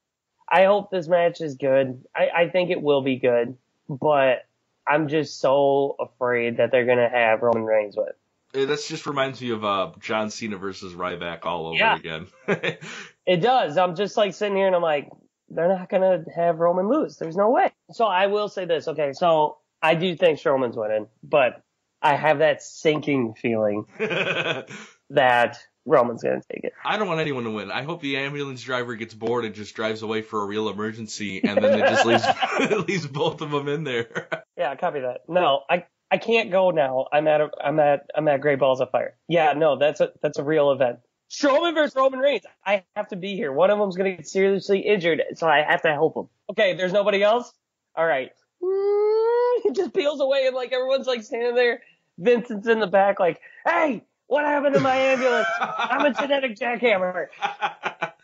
I 0.50 0.66
hope 0.66 0.90
this 0.90 1.08
match 1.08 1.42
is 1.42 1.56
good. 1.56 2.04
I, 2.16 2.30
I 2.44 2.50
think 2.50 2.70
it 2.70 2.82
will 2.82 3.02
be 3.02 3.18
good, 3.18 3.58
but 3.90 4.46
I'm 4.88 5.08
just 5.08 5.40
so 5.40 5.96
afraid 6.00 6.58
that 6.58 6.72
they're 6.72 6.86
gonna 6.86 7.10
have 7.10 7.42
Roman 7.42 7.64
Reigns 7.64 7.96
with. 7.98 8.16
Uh, 8.56 8.66
That 8.66 8.84
just 8.88 9.06
reminds 9.08 9.42
me 9.42 9.52
of 9.52 9.64
uh, 9.66 9.92
John 10.00 10.30
Cena 10.30 10.58
versus 10.58 10.94
Ryback 10.94 11.46
all 11.46 11.68
over 11.68 11.78
Yeah. 11.78 11.96
again. 11.98 12.28
It 13.26 13.38
does. 13.38 13.78
I'm 13.78 13.96
just 13.96 14.18
like 14.18 14.34
sitting 14.34 14.58
here 14.58 14.68
and 14.68 14.76
I'm 14.76 14.82
like, 14.82 15.10
they're 15.50 15.70
not 15.70 15.90
gonna 15.90 16.26
have 16.36 16.60
Roman 16.60 16.90
lose. 16.90 17.18
There's 17.18 17.38
no 17.38 17.52
way. 17.52 17.72
So 17.94 18.06
I 18.06 18.28
will 18.28 18.50
say 18.50 18.66
this. 18.66 18.88
Okay, 18.90 19.14
so 19.14 19.60
I 19.82 19.96
do 19.96 20.16
think 20.16 20.40
Strowman's 20.40 20.76
winning, 20.76 21.08
but 21.24 21.62
I 22.02 22.16
have 22.16 22.40
that 22.40 22.62
sinking 22.62 23.36
feeling 23.36 23.86
that 24.00 25.60
Roman's 25.86 26.24
gonna 26.24 26.42
take 26.52 26.64
it. 26.64 26.74
I 26.84 26.98
don't 26.98 27.08
want 27.08 27.20
anyone 27.20 27.44
to 27.44 27.52
win. 27.52 27.72
I 27.72 27.84
hope 27.84 28.02
the 28.02 28.18
ambulance 28.18 28.62
driver 28.62 28.96
gets 28.96 29.14
bored 29.14 29.46
and 29.46 29.54
just 29.54 29.76
drives 29.76 30.02
away 30.02 30.22
for 30.22 30.42
a 30.42 30.46
real 30.46 30.70
emergency, 30.70 31.44
and 31.44 31.62
then 31.62 31.80
it 31.80 31.88
just 31.88 32.06
leaves 32.06 32.26
leaves 32.88 33.08
both 33.08 33.42
of 33.42 33.52
them 33.52 33.68
in 33.68 33.84
there. 33.84 34.30
Yeah, 34.56 34.76
copy 34.76 35.00
that. 35.00 35.22
No, 35.28 35.64
I 35.68 35.86
I 36.12 36.18
can't 36.20 36.52
go 36.52 36.70
now. 36.70 37.08
I'm 37.12 37.28
at 37.28 37.42
a, 37.42 37.50
I'm 37.60 37.80
at 37.80 38.06
I'm 38.16 38.28
at 38.28 38.40
Great 38.40 38.60
Balls 38.60 38.82
of 38.82 38.92
Fire. 38.92 39.16
Yeah, 39.28 39.54
no, 39.54 39.78
that's 39.80 40.00
a 40.00 40.12
that's 40.22 40.38
a 40.38 40.44
real 40.44 40.72
event. 40.72 41.00
Strowman 41.32 41.74
versus 41.74 41.96
Roman 41.96 42.20
Reigns. 42.20 42.44
I 42.64 42.84
have 42.96 43.08
to 43.08 43.16
be 43.16 43.36
here. 43.36 43.52
One 43.52 43.72
of 43.72 43.80
them's 43.80 43.98
gonna 43.98 44.12
get 44.12 44.28
seriously 44.28 44.82
injured, 44.82 45.24
so 45.36 45.48
I 45.48 45.64
have 45.68 45.82
to 45.82 45.92
help 45.92 46.16
him. 46.16 46.30
Okay, 46.52 46.76
there's 46.76 46.94
nobody 46.94 47.24
else. 47.24 47.52
All 47.96 48.06
right. 48.06 48.32
He 48.62 49.72
just 49.74 49.94
peels 49.94 50.22
away 50.22 50.46
and 50.46 50.56
like 50.56 50.72
everyone's 50.72 51.08
like 51.08 51.24
standing 51.24 51.56
there. 51.56 51.82
Vincent's 52.20 52.68
in 52.68 52.80
the 52.80 52.88
back, 52.88 53.20
like, 53.20 53.42
hey, 53.66 54.04
what 54.28 54.46
happened 54.46 54.76
to 54.76 54.80
my 54.80 54.96
ambulance? 54.96 55.48
I'm 55.60 56.06
a 56.06 56.14
genetic 56.14 56.56
jackhammer. 56.58 57.28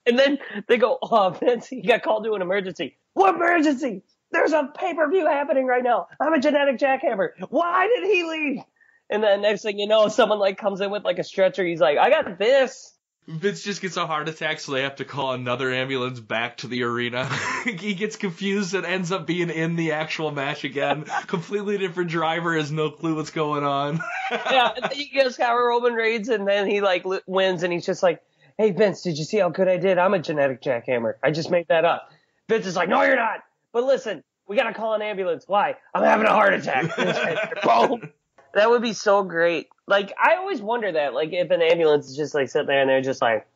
And 0.06 0.18
then 0.18 0.40
they 0.68 0.78
go, 0.78 0.98
oh, 1.02 1.30
Vince, 1.40 1.68
he 1.68 1.82
got 1.82 2.02
called 2.02 2.24
to 2.24 2.34
an 2.34 2.42
emergency. 2.42 2.98
What 3.14 3.36
emergency? 3.36 4.04
There's 4.32 4.54
a 4.54 4.70
pay-per-view 4.76 5.26
happening 5.26 5.66
right 5.66 5.84
now. 5.84 6.08
I'm 6.20 6.34
a 6.34 6.40
genetic 6.40 6.78
jackhammer. 6.78 7.30
Why 7.50 7.88
did 7.88 8.04
he 8.06 8.24
leave? 8.24 8.64
And 9.10 9.24
then 9.24 9.42
next 9.42 9.64
thing 9.64 9.80
you 9.80 9.88
know, 9.88 10.08
someone 10.08 10.40
like 10.40 10.58
comes 10.58 10.82
in 10.82 10.92
with 10.92 11.04
like 11.04 11.20
a 11.20 11.24
stretcher. 11.24 11.66
He's 11.66 11.80
like, 11.80 11.98
I 11.98 12.10
got 12.10 12.38
this. 12.38 12.94
Vince 13.30 13.62
just 13.62 13.80
gets 13.80 13.96
a 13.96 14.08
heart 14.08 14.28
attack, 14.28 14.60
so 14.60 14.72
they 14.72 14.82
have 14.82 14.96
to 14.96 15.06
call 15.06 15.34
another 15.34 15.72
ambulance 15.72 16.20
back 16.20 16.58
to 16.58 16.68
the 16.68 16.82
arena. 16.82 17.26
he 17.64 17.94
gets 17.94 18.16
confused 18.16 18.74
and 18.74 18.88
ends 18.88 19.12
up 19.12 19.28
being 19.28 19.52
in 19.52 19.76
the 19.76 19.92
actual 19.92 20.32
match 20.32 20.64
again. 20.64 21.06
Completely 21.28 21.78
different 21.78 22.10
driver, 22.10 22.58
has 22.58 22.72
no 22.72 22.90
clue 22.90 23.16
what's 23.16 23.30
going 23.30 23.64
on. 23.64 24.00
yeah, 24.32 24.74
he 24.92 25.10
gets 25.10 25.38
got 25.38 25.52
Roman 25.52 25.94
Reigns, 25.94 26.30
and 26.30 26.48
then 26.48 26.68
he 26.68 26.82
like 26.82 27.06
li- 27.06 27.22
wins, 27.28 27.62
and 27.62 27.72
he's 27.72 27.86
just 27.86 28.02
like, 28.02 28.20
"Hey 28.58 28.72
Vince, 28.72 29.04
did 29.04 29.20
you 29.20 29.26
see 29.26 29.38
how 29.38 29.50
good 29.50 29.68
I 29.68 29.78
did? 29.78 30.00
I'm 30.00 30.16
a 30.16 30.20
genetic 30.20 30.64
jackhammer. 30.64 31.14
I 31.22 31.30
just 31.30 31.52
made 31.52 31.68
that 31.68 31.86
up." 31.86 32.12
Vince 32.48 32.66
is 32.66 32.76
like, 32.76 32.90
"No, 32.90 33.04
you're 33.04 33.16
not." 33.16 33.44
But 33.72 33.84
listen, 33.84 34.24
we 34.48 34.56
gotta 34.56 34.74
call 34.74 34.96
an 34.96 35.04
ambulance. 35.04 35.44
Why? 35.46 35.76
I'm 35.94 36.04
having 36.04 36.26
a 36.26 36.32
heart 36.34 36.56
attack. 36.56 37.62
Boom. 37.64 38.12
That 38.54 38.70
would 38.70 38.82
be 38.82 38.94
so 38.94 39.24
great. 39.24 39.68
Like 39.88 40.14
I 40.18 40.36
always 40.36 40.62
wonder 40.62 40.92
that, 40.92 41.14
like 41.14 41.34
if 41.34 41.52
an 41.52 41.62
ambulance 41.62 42.10
is 42.10 42.16
just 42.16 42.34
like 42.34 42.50
sitting 42.50 42.68
there 42.68 42.82
and 42.82 42.90
they're 42.90 43.02
just 43.02 43.22
like, 43.22 43.48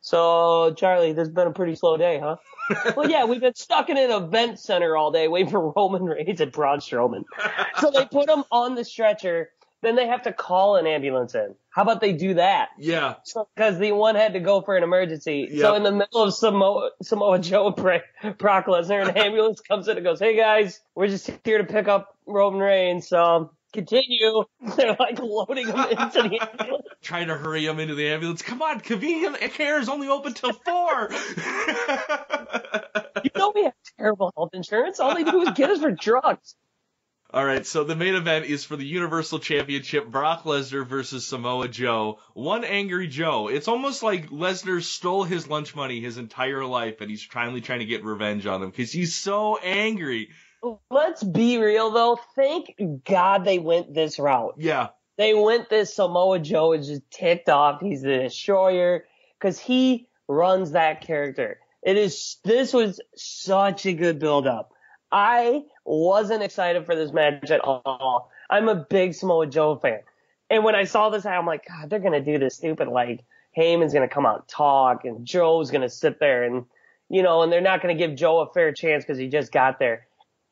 so 0.00 0.74
Charlie, 0.76 1.12
this 1.12 1.28
has 1.28 1.34
been 1.34 1.46
a 1.46 1.52
pretty 1.52 1.74
slow 1.74 1.96
day, 1.96 2.20
huh? 2.22 2.36
well, 2.96 3.08
yeah, 3.08 3.24
we've 3.24 3.40
been 3.40 3.54
stuck 3.54 3.88
in 3.88 3.96
an 3.96 4.10
event 4.10 4.58
center 4.58 4.96
all 4.96 5.10
day 5.10 5.28
waiting 5.28 5.50
for 5.50 5.72
Roman 5.74 6.04
Reigns 6.04 6.40
and 6.40 6.52
Braun 6.52 6.78
Strowman. 6.78 7.24
So 7.80 7.90
they 7.90 8.04
put 8.06 8.28
him 8.28 8.44
on 8.50 8.74
the 8.74 8.84
stretcher. 8.84 9.50
Then 9.82 9.96
they 9.96 10.06
have 10.06 10.22
to 10.22 10.32
call 10.32 10.76
an 10.76 10.86
ambulance 10.86 11.34
in. 11.34 11.54
How 11.74 11.82
about 11.82 12.00
they 12.00 12.12
do 12.12 12.34
that? 12.34 12.68
Yeah. 12.78 13.16
Because 13.56 13.80
the 13.80 13.90
one 13.90 14.14
had 14.14 14.34
to 14.34 14.40
go 14.40 14.62
for 14.62 14.76
an 14.76 14.84
emergency. 14.84 15.58
So 15.58 15.74
in 15.74 15.82
the 15.82 15.90
middle 15.90 16.22
of 16.22 16.32
Samoa, 16.32 16.90
Samoa 17.02 17.40
Joe 17.40 17.72
Brock 17.72 18.66
Lesnar, 18.66 19.08
an 19.08 19.16
ambulance 19.18 19.60
comes 19.60 19.88
in 19.88 19.96
and 19.96 20.06
goes, 20.06 20.20
"Hey 20.20 20.36
guys, 20.36 20.80
we're 20.94 21.08
just 21.08 21.28
here 21.42 21.58
to 21.58 21.64
pick 21.64 21.88
up 21.88 22.16
Roman 22.26 22.60
Reigns. 22.60 23.08
So 23.08 23.50
continue." 23.72 24.44
They're 24.76 24.96
like 25.00 25.18
loading 25.18 25.66
him 25.66 25.80
into 25.80 26.22
the 26.22 26.38
ambulance. 26.40 26.86
Trying 27.02 27.26
to 27.26 27.36
hurry 27.36 27.66
him 27.66 27.80
into 27.80 27.96
the 27.96 28.06
ambulance. 28.06 28.40
Come 28.40 28.62
on, 28.62 28.78
convenient 28.78 29.40
care 29.40 29.80
is 29.80 29.88
only 29.88 30.06
open 30.06 30.32
till 30.32 30.52
four. 30.52 31.08
You 33.24 33.30
know 33.34 33.52
we 33.52 33.64
have 33.64 33.74
terrible 33.98 34.32
health 34.36 34.50
insurance. 34.52 35.00
All 35.00 35.12
they 35.12 35.24
do 35.24 35.42
is 35.42 35.50
get 35.56 35.70
us 35.70 35.80
for 35.80 35.90
drugs. 35.90 36.54
All 37.34 37.44
right, 37.44 37.66
so 37.66 37.82
the 37.82 37.96
main 37.96 38.14
event 38.14 38.44
is 38.44 38.62
for 38.62 38.76
the 38.76 38.86
Universal 38.86 39.40
Championship: 39.40 40.06
Brock 40.06 40.44
Lesnar 40.44 40.86
versus 40.86 41.26
Samoa 41.26 41.66
Joe. 41.66 42.20
One 42.32 42.62
angry 42.62 43.08
Joe. 43.08 43.48
It's 43.48 43.66
almost 43.66 44.04
like 44.04 44.30
Lesnar 44.30 44.80
stole 44.80 45.24
his 45.24 45.48
lunch 45.48 45.74
money 45.74 46.00
his 46.00 46.16
entire 46.16 46.64
life, 46.64 47.00
and 47.00 47.10
he's 47.10 47.24
finally 47.24 47.60
trying 47.60 47.80
to 47.80 47.86
get 47.86 48.04
revenge 48.04 48.46
on 48.46 48.62
him 48.62 48.70
because 48.70 48.92
he's 48.92 49.16
so 49.16 49.58
angry. 49.58 50.28
Let's 50.92 51.24
be 51.24 51.58
real 51.58 51.90
though. 51.90 52.20
Thank 52.36 52.76
God 53.04 53.44
they 53.44 53.58
went 53.58 53.92
this 53.92 54.20
route. 54.20 54.54
Yeah, 54.58 54.90
they 55.18 55.34
went 55.34 55.68
this 55.68 55.96
Samoa 55.96 56.38
Joe 56.38 56.72
is 56.72 56.86
just 56.86 57.10
ticked 57.10 57.48
off. 57.48 57.80
He's 57.80 58.02
the 58.02 58.16
destroyer 58.16 59.06
because 59.40 59.58
he 59.58 60.06
runs 60.28 60.70
that 60.70 61.00
character. 61.00 61.58
It 61.82 61.96
is 61.96 62.36
this 62.44 62.72
was 62.72 63.00
such 63.16 63.86
a 63.86 63.92
good 63.92 64.20
build 64.20 64.46
up. 64.46 64.70
I 65.10 65.62
wasn't 65.84 66.42
excited 66.42 66.86
for 66.86 66.94
this 66.94 67.12
match 67.12 67.50
at 67.50 67.60
all. 67.60 68.30
I'm 68.50 68.68
a 68.68 68.74
big 68.74 69.14
Samoa 69.14 69.46
Joe 69.46 69.76
fan. 69.76 70.00
And 70.50 70.64
when 70.64 70.74
I 70.74 70.84
saw 70.84 71.10
this, 71.10 71.26
I'm 71.26 71.46
like, 71.46 71.66
God, 71.66 71.90
they're 71.90 71.98
gonna 71.98 72.22
do 72.22 72.38
this 72.38 72.56
stupid 72.56 72.88
like 72.88 73.24
Heyman's 73.56 73.92
gonna 73.92 74.08
come 74.08 74.26
out 74.26 74.40
and 74.40 74.48
talk 74.48 75.04
and 75.04 75.24
Joe's 75.26 75.70
gonna 75.70 75.88
sit 75.88 76.20
there 76.20 76.44
and 76.44 76.66
you 77.10 77.22
know, 77.22 77.42
and 77.42 77.52
they're 77.52 77.60
not 77.60 77.82
gonna 77.82 77.94
give 77.94 78.14
Joe 78.14 78.40
a 78.40 78.52
fair 78.52 78.72
chance 78.72 79.04
because 79.04 79.18
he 79.18 79.28
just 79.28 79.52
got 79.52 79.78
there. 79.78 80.06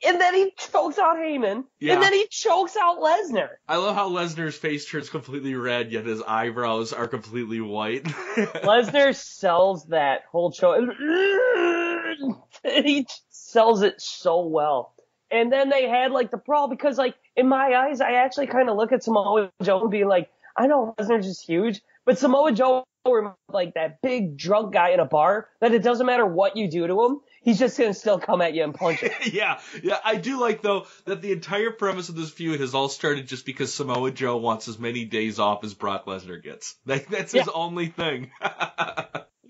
And 0.04 0.20
then 0.20 0.34
he 0.34 0.52
chokes 0.56 0.98
out 0.98 1.16
Heyman. 1.16 1.64
Yeah. 1.78 1.94
And 1.94 2.02
then 2.02 2.12
he 2.12 2.26
chokes 2.28 2.76
out 2.76 2.98
Lesnar. 2.98 3.50
I 3.68 3.76
love 3.76 3.94
how 3.94 4.10
Lesnar's 4.10 4.56
face 4.56 4.88
turns 4.90 5.08
completely 5.08 5.54
red, 5.54 5.92
yet 5.92 6.06
his 6.06 6.20
eyebrows 6.20 6.92
are 6.92 7.06
completely 7.06 7.60
white. 7.60 8.02
Lesnar 8.04 9.14
sells 9.14 9.86
that 9.86 10.22
whole 10.30 10.50
show. 10.50 10.74
he 12.64 13.06
sells 13.30 13.82
it 13.82 14.00
so 14.00 14.46
well. 14.46 14.91
And 15.32 15.52
then 15.52 15.68
they 15.68 15.88
had 15.88 16.12
like 16.12 16.30
the 16.30 16.36
brawl 16.36 16.68
because 16.68 16.98
like 16.98 17.14
in 17.36 17.48
my 17.48 17.74
eyes, 17.74 18.00
I 18.00 18.12
actually 18.12 18.48
kind 18.48 18.68
of 18.68 18.76
look 18.76 18.92
at 18.92 19.02
Samoa 19.02 19.50
Joe 19.62 19.80
and 19.80 19.90
be 19.90 20.04
like, 20.04 20.30
I 20.56 20.66
know 20.66 20.94
Lesnar's 20.98 21.26
just 21.26 21.46
huge, 21.46 21.80
but 22.04 22.18
Samoa 22.18 22.52
Joe 22.52 22.84
were 23.04 23.34
like 23.48 23.74
that 23.74 24.00
big 24.02 24.36
drunk 24.36 24.72
guy 24.72 24.90
in 24.90 25.00
a 25.00 25.04
bar 25.04 25.48
that 25.60 25.72
it 25.72 25.82
doesn't 25.82 26.06
matter 26.06 26.26
what 26.26 26.56
you 26.56 26.68
do 26.68 26.86
to 26.86 27.04
him, 27.04 27.20
he's 27.42 27.58
just 27.58 27.78
gonna 27.78 27.94
still 27.94 28.18
come 28.18 28.40
at 28.40 28.54
you 28.54 28.62
and 28.62 28.74
punch 28.74 29.02
you. 29.02 29.10
yeah, 29.32 29.60
yeah. 29.82 29.98
I 30.04 30.16
do 30.16 30.40
like 30.40 30.62
though 30.62 30.86
that 31.06 31.20
the 31.22 31.32
entire 31.32 31.70
premise 31.70 32.08
of 32.08 32.14
this 32.14 32.30
feud 32.30 32.60
has 32.60 32.74
all 32.74 32.88
started 32.88 33.26
just 33.26 33.44
because 33.44 33.74
Samoa 33.74 34.10
Joe 34.10 34.36
wants 34.36 34.68
as 34.68 34.78
many 34.78 35.04
days 35.04 35.38
off 35.38 35.64
as 35.64 35.74
Brock 35.74 36.06
Lesnar 36.06 36.42
gets. 36.42 36.76
That, 36.86 37.08
that's 37.08 37.32
his 37.32 37.48
only 37.48 37.86
thing. 37.86 38.30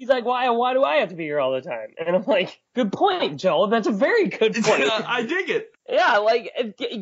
He's 0.02 0.08
like, 0.08 0.24
why, 0.24 0.50
why 0.50 0.74
do 0.74 0.82
I 0.82 0.96
have 0.96 1.10
to 1.10 1.14
be 1.14 1.22
here 1.22 1.38
all 1.38 1.52
the 1.52 1.60
time? 1.60 1.90
And 1.96 2.16
I'm 2.16 2.24
like, 2.24 2.60
good 2.74 2.90
point, 2.90 3.38
Joe. 3.38 3.68
That's 3.68 3.86
a 3.86 3.92
very 3.92 4.26
good 4.26 4.52
point. 4.64 4.90
I 4.90 5.22
dig 5.22 5.48
it. 5.48 5.70
Yeah, 5.88 6.16
like 6.16 6.52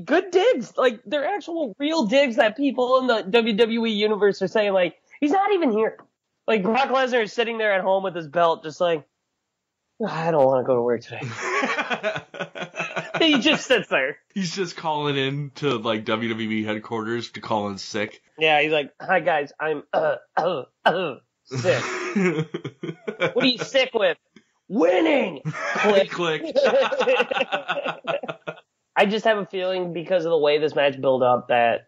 good 0.05 0.31
digs. 0.31 0.77
Like 0.77 1.01
they're 1.07 1.25
actual 1.25 1.75
real 1.79 2.05
digs 2.05 2.37
that 2.37 2.59
people 2.59 2.99
in 2.99 3.07
the 3.07 3.41
WWE 3.41 3.97
universe 3.97 4.43
are 4.43 4.49
saying. 4.49 4.75
Like 4.75 4.97
he's 5.19 5.31
not 5.31 5.51
even 5.55 5.73
here. 5.73 5.97
Like 6.47 6.63
Brock 6.63 6.91
Lesnar 6.91 7.23
is 7.23 7.33
sitting 7.33 7.57
there 7.57 7.73
at 7.73 7.81
home 7.81 8.03
with 8.03 8.15
his 8.15 8.29
belt, 8.29 8.65
just 8.65 8.83
like 8.83 9.07
I 10.07 10.31
don't 10.31 10.45
want 10.45 10.63
to 10.63 10.67
go 10.67 10.77
to 10.77 10.83
work 10.83 11.01
today. 11.01 11.21
he 13.25 13.39
just 13.41 13.67
sits 13.67 13.89
there. 13.89 14.19
He's 14.35 14.55
just 14.55 14.77
calling 14.77 15.17
in 15.17 15.53
to 15.55 15.79
like 15.79 16.05
WWE 16.05 16.67
headquarters 16.67 17.31
to 17.31 17.41
call 17.41 17.71
in 17.71 17.79
sick. 17.79 18.23
Yeah, 18.39 18.61
he's 18.61 18.73
like, 18.73 18.93
"Hi 19.01 19.21
guys, 19.21 19.55
I'm 19.59 19.85
uh 19.91 20.17
uh 20.37 20.65
uh 20.85 21.15
sick. 21.51 21.83
What 23.35 23.45
are 23.45 23.47
you 23.47 23.59
sick 23.59 23.91
with? 23.95 24.19
Winning." 24.69 25.43
Click. 25.45 26.11
Click. 26.11 26.43
I 28.97 29.07
just 29.07 29.25
have 29.25 29.39
a 29.39 29.47
feeling 29.47 29.93
because 29.93 30.25
of 30.25 30.31
the 30.31 30.39
way 30.39 30.59
this 30.59 30.75
match 30.75 31.01
built 31.01 31.23
up 31.23 31.49
that 31.49 31.87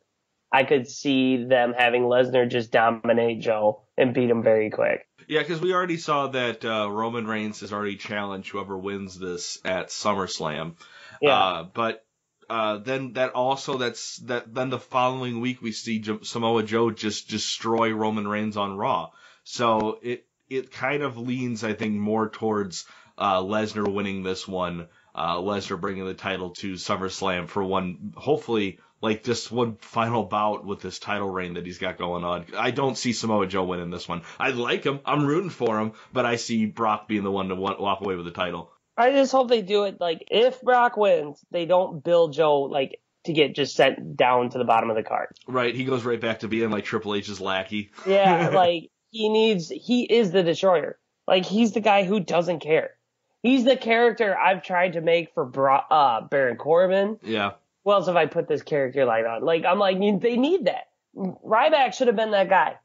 I 0.52 0.64
could 0.64 0.88
see 0.88 1.44
them 1.44 1.74
having 1.76 2.02
Lesnar 2.02 2.48
just 2.48 2.70
dominate 2.70 3.40
Joe 3.40 3.82
and 3.96 4.14
beat 4.14 4.30
him 4.30 4.42
very 4.42 4.70
quick. 4.70 5.06
Yeah, 5.26 5.40
because 5.40 5.60
we 5.60 5.72
already 5.72 5.96
saw 5.96 6.28
that 6.28 6.64
uh, 6.64 6.90
Roman 6.90 7.26
Reigns 7.26 7.60
has 7.60 7.72
already 7.72 7.96
challenged 7.96 8.50
whoever 8.50 8.76
wins 8.76 9.18
this 9.18 9.58
at 9.64 9.88
SummerSlam. 9.88 10.74
Yeah. 11.20 11.36
Uh, 11.36 11.62
but 11.64 12.04
uh, 12.50 12.78
then 12.78 13.14
that 13.14 13.32
also 13.32 13.78
that's 13.78 14.16
that 14.18 14.52
then 14.52 14.68
the 14.68 14.78
following 14.78 15.40
week 15.40 15.62
we 15.62 15.72
see 15.72 16.04
Samoa 16.22 16.62
Joe 16.62 16.90
just 16.90 17.28
destroy 17.28 17.92
Roman 17.92 18.28
Reigns 18.28 18.56
on 18.56 18.76
Raw. 18.76 19.10
So 19.44 19.98
it 20.02 20.26
it 20.48 20.70
kind 20.70 21.02
of 21.02 21.18
leans 21.18 21.64
I 21.64 21.72
think 21.72 21.94
more 21.94 22.28
towards 22.28 22.86
uh, 23.18 23.40
Lesnar 23.40 23.92
winning 23.92 24.22
this 24.22 24.46
one. 24.46 24.88
Uh, 25.14 25.36
Lesnar 25.36 25.80
bringing 25.80 26.06
the 26.06 26.14
title 26.14 26.50
to 26.50 26.72
SummerSlam 26.72 27.46
for 27.48 27.62
one, 27.62 28.14
hopefully 28.16 28.78
like 29.02 29.24
just 29.24 29.52
one 29.52 29.76
final 29.76 30.22
bout 30.22 30.64
with 30.64 30.80
this 30.80 30.98
title 30.98 31.28
reign 31.28 31.54
that 31.54 31.66
he's 31.66 31.78
got 31.78 31.98
going 31.98 32.24
on. 32.24 32.46
I 32.56 32.70
don't 32.70 32.96
see 32.96 33.12
Samoa 33.12 33.46
Joe 33.46 33.64
winning 33.64 33.90
this 33.90 34.08
one. 34.08 34.22
I 34.38 34.50
like 34.50 34.84
him. 34.84 35.00
I'm 35.04 35.26
rooting 35.26 35.50
for 35.50 35.78
him, 35.78 35.92
but 36.12 36.24
I 36.24 36.36
see 36.36 36.66
Brock 36.66 37.08
being 37.08 37.24
the 37.24 37.30
one 37.30 37.48
to 37.48 37.56
walk 37.56 38.00
away 38.00 38.14
with 38.14 38.24
the 38.24 38.30
title. 38.30 38.70
I 38.96 39.10
just 39.10 39.32
hope 39.32 39.48
they 39.48 39.62
do 39.62 39.84
it 39.84 40.00
like 40.00 40.24
if 40.30 40.62
Brock 40.62 40.96
wins, 40.96 41.44
they 41.50 41.66
don't 41.66 42.02
build 42.02 42.32
Joe 42.32 42.62
like 42.62 43.00
to 43.24 43.32
get 43.32 43.54
just 43.54 43.74
sent 43.74 44.16
down 44.16 44.50
to 44.50 44.58
the 44.58 44.64
bottom 44.64 44.88
of 44.88 44.96
the 44.96 45.02
card. 45.02 45.28
Right, 45.46 45.74
he 45.74 45.84
goes 45.84 46.04
right 46.04 46.20
back 46.20 46.40
to 46.40 46.48
being 46.48 46.70
like 46.70 46.84
Triple 46.84 47.14
H's 47.14 47.40
lackey. 47.40 47.90
Yeah, 48.06 48.48
like 48.54 48.90
he 49.12 49.28
needs 49.28 49.68
he 49.68 50.02
is 50.02 50.32
the 50.32 50.42
destroyer. 50.42 50.98
Like 51.28 51.44
he's 51.44 51.72
the 51.72 51.80
guy 51.80 52.02
who 52.02 52.18
doesn't 52.18 52.58
care. 52.60 52.94
He's 53.42 53.64
the 53.64 53.76
character 53.76 54.36
I've 54.36 54.62
tried 54.64 54.94
to 54.94 55.00
make 55.00 55.32
for 55.34 55.44
Bra- 55.44 55.84
uh, 55.90 56.22
Baron 56.22 56.56
Corbin. 56.56 57.18
Yeah. 57.22 57.52
Who 57.84 57.92
else 57.92 58.06
have 58.06 58.16
I 58.16 58.26
put 58.26 58.48
this 58.48 58.62
character 58.62 59.04
line 59.04 59.26
on? 59.26 59.44
Like 59.44 59.64
I'm 59.64 59.78
like 59.78 59.98
they 60.20 60.36
need 60.36 60.64
that. 60.64 60.88
Ryback 61.16 61.94
should 61.94 62.06
have 62.08 62.16
been 62.16 62.30
that 62.32 62.48
guy. 62.48 62.76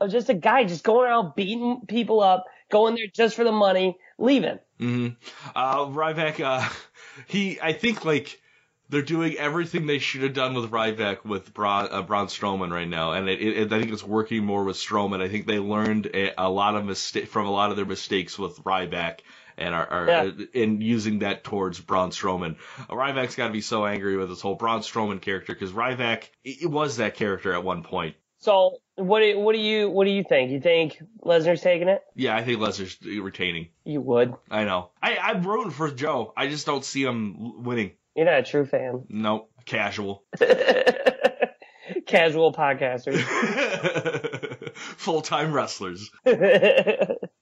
Of 0.00 0.10
just 0.10 0.28
a 0.28 0.34
guy 0.34 0.64
just 0.64 0.82
going 0.82 1.06
around 1.08 1.34
beating 1.36 1.82
people 1.86 2.20
up, 2.20 2.46
going 2.70 2.94
there 2.96 3.06
just 3.12 3.36
for 3.36 3.44
the 3.44 3.52
money, 3.52 3.96
leaving. 4.18 4.58
hmm 4.78 5.08
Uh, 5.54 5.86
Ryback, 5.86 6.40
uh, 6.40 6.68
he, 7.28 7.60
I 7.60 7.72
think 7.74 8.04
like 8.04 8.40
they're 8.88 9.02
doing 9.02 9.36
everything 9.36 9.86
they 9.86 9.98
should 9.98 10.22
have 10.22 10.34
done 10.34 10.54
with 10.54 10.70
Ryback 10.70 11.24
with 11.24 11.52
Braun, 11.54 11.88
uh, 11.90 12.02
Braun 12.02 12.26
Strowman 12.26 12.70
right 12.70 12.88
now, 12.88 13.12
and 13.12 13.28
it, 13.28 13.40
it, 13.40 13.72
I 13.72 13.80
think 13.80 13.92
it's 13.92 14.04
working 14.04 14.44
more 14.44 14.64
with 14.64 14.76
Strowman. 14.76 15.22
I 15.22 15.28
think 15.28 15.46
they 15.46 15.58
learned 15.58 16.06
a, 16.14 16.32
a 16.42 16.48
lot 16.50 16.74
of 16.76 16.84
mistake 16.84 17.28
from 17.28 17.46
a 17.46 17.50
lot 17.50 17.70
of 17.70 17.76
their 17.76 17.86
mistakes 17.86 18.38
with 18.38 18.62
Ryback. 18.64 19.20
And 19.56 19.72
are, 19.72 19.86
are 19.86 20.06
Yeah. 20.08 20.22
uh, 20.22 20.32
in 20.52 20.80
using 20.80 21.20
that 21.20 21.44
towards 21.44 21.78
Braun 21.80 22.10
Strowman. 22.10 22.56
Uh, 22.90 22.94
Ryback's 22.94 23.36
got 23.36 23.46
to 23.46 23.52
be 23.52 23.60
so 23.60 23.86
angry 23.86 24.16
with 24.16 24.28
this 24.28 24.40
whole 24.40 24.56
Braun 24.56 24.80
Strowman 24.80 25.20
character 25.20 25.54
because 25.54 25.70
Ryback 25.70 26.24
it, 26.42 26.62
it 26.62 26.66
was 26.66 26.96
that 26.96 27.14
character 27.14 27.52
at 27.52 27.62
one 27.62 27.84
point. 27.84 28.16
So 28.38 28.78
what 28.96 29.20
do 29.20 29.38
what 29.38 29.52
do 29.54 29.60
you 29.60 29.88
what 29.90 30.06
do 30.06 30.10
you 30.10 30.24
think? 30.28 30.50
You 30.50 30.60
think 30.60 31.00
Lesnar's 31.24 31.60
taking 31.60 31.86
it? 31.86 32.02
Yeah, 32.16 32.34
I 32.36 32.42
think 32.42 32.58
Lesnar's 32.58 32.98
retaining. 33.00 33.68
You 33.84 34.00
would. 34.00 34.34
I 34.50 34.64
know. 34.64 34.90
I, 35.00 35.18
I'm 35.18 35.46
rooting 35.46 35.70
for 35.70 35.88
Joe. 35.88 36.32
I 36.36 36.48
just 36.48 36.66
don't 36.66 36.84
see 36.84 37.04
him 37.04 37.62
winning. 37.62 37.92
You're 38.16 38.26
not 38.26 38.38
a 38.38 38.42
true 38.42 38.64
fan. 38.66 39.04
Nope. 39.08 39.50
Casual. 39.66 40.24
Casual 42.06 42.52
podcasters. 42.52 43.20
Full 44.74 45.20
time 45.22 45.52
wrestlers. 45.52 46.10
uh, 46.26 46.32